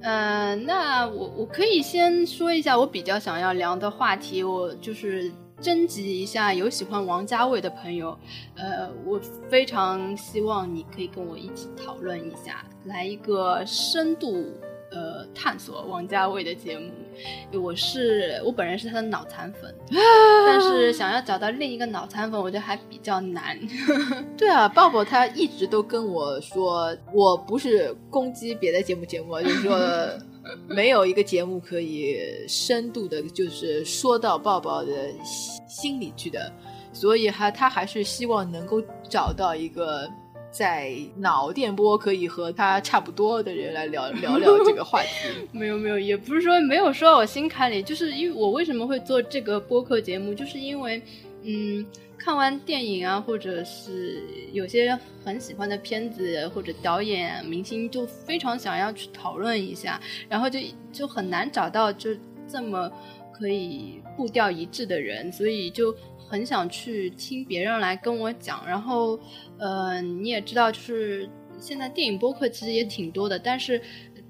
[0.00, 5.30] 呃，那我我可以先说一下我比较想要聊的话题，我就是
[5.62, 8.18] 征集一下有喜欢王家卫的朋友，
[8.56, 14.52] 呃，我非常希望你可以跟我一起讨论一下，来一个深度
[14.90, 16.90] 呃探索王家卫的节目。
[17.52, 19.72] 我是我本人是他的脑残粉，
[20.46, 23.56] 但是想要找到另一个脑残粉，我觉得还比较难。
[24.36, 29.78] 对啊，抱抱他一直都跟我说，我不是攻击别的节目节目啊，就是说
[30.68, 32.16] 没有一个节目可以
[32.48, 36.52] 深度的，就是说到抱抱的心心里去的，
[36.92, 40.08] 所以还他还是希望能够找到一个
[40.50, 45.08] 在脑电波可以和他差不多的人来聊聊聊这个话题。
[45.52, 51.00] 没有没有，也不是说没有说到我心坎里，就是因为我为什么会做这个播客节目，就是因为
[51.42, 51.86] 嗯。
[52.24, 54.22] 看完电影啊，或者是
[54.52, 60.60] 有些很喜欢的片子或者导演、明星，就非常想要去讨论一下，然后就
[60.92, 62.10] 就很难找到就
[62.46, 62.88] 这么
[63.32, 65.92] 可以步调一致的人，所以就
[66.28, 68.64] 很想去听别人来跟我讲。
[68.68, 69.18] 然后，
[69.58, 71.28] 呃，你也知道，就是
[71.58, 73.82] 现在电影播客其实也挺多的，但是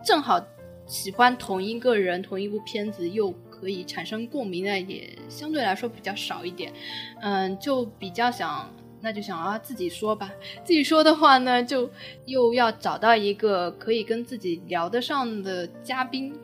[0.02, 0.42] 正好
[0.86, 3.34] 喜欢同一个人、同一部片子又。
[3.62, 6.72] 可以产生共鸣的也相对来说比较少一点，
[7.20, 8.68] 嗯，就比较想，
[9.00, 10.32] 那就想要自己说吧。
[10.64, 11.88] 自己说的话呢，就
[12.26, 16.34] 又要找到一个可以跟自己聊得上的嘉宾，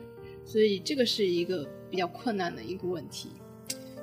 [0.45, 3.31] 所以这个是一个比较困难的一个问题。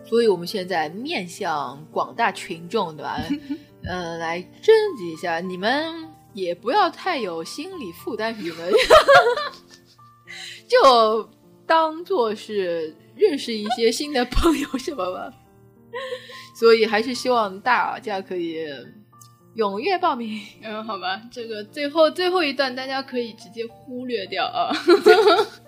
[0.04, 3.18] 所以我们现在面向广大群众，对吧？
[3.88, 8.72] 呃，来征集一下，你们也不要太有心理负担什么的，
[10.68, 11.30] 就
[11.66, 12.94] 当做是。
[13.16, 15.32] 认识一些新的朋友什么吧，
[16.58, 18.66] 所以还是希望大家可以
[19.56, 20.40] 踊跃报名。
[20.62, 24.70] 嗯，好吧，这个最后最后一段大家可以直接忽略掉啊。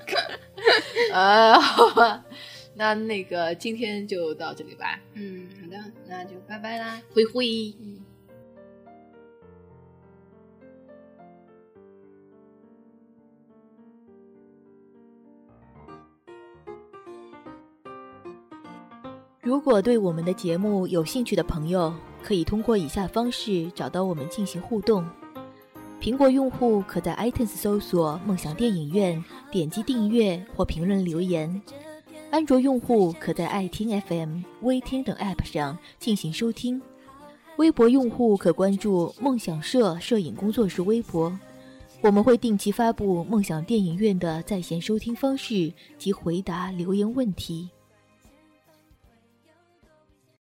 [1.13, 2.25] 呃，好吧，
[2.77, 4.99] 那那个今天就到这里吧。
[5.15, 7.47] 嗯，好的，那就拜拜啦，灰灰。
[7.81, 7.98] 嗯。
[19.49, 21.91] 如果对我们的节目有兴趣的朋友，
[22.23, 25.03] 可以通过以下方式找到我们进行互动：
[25.99, 31.63] 苹果用户可在 iTunes 搜索“梦想电影院”，点击订阅或评论留言；
[32.31, 36.79] 安卓用户可在爱听 FM、微听等 App 上进行收听；
[37.57, 41.33] 微博用户可关注梦想社摄影工作室微博，
[42.03, 47.71] 我们会定期发布梦想电影院的在线收听方式及回答留言问题。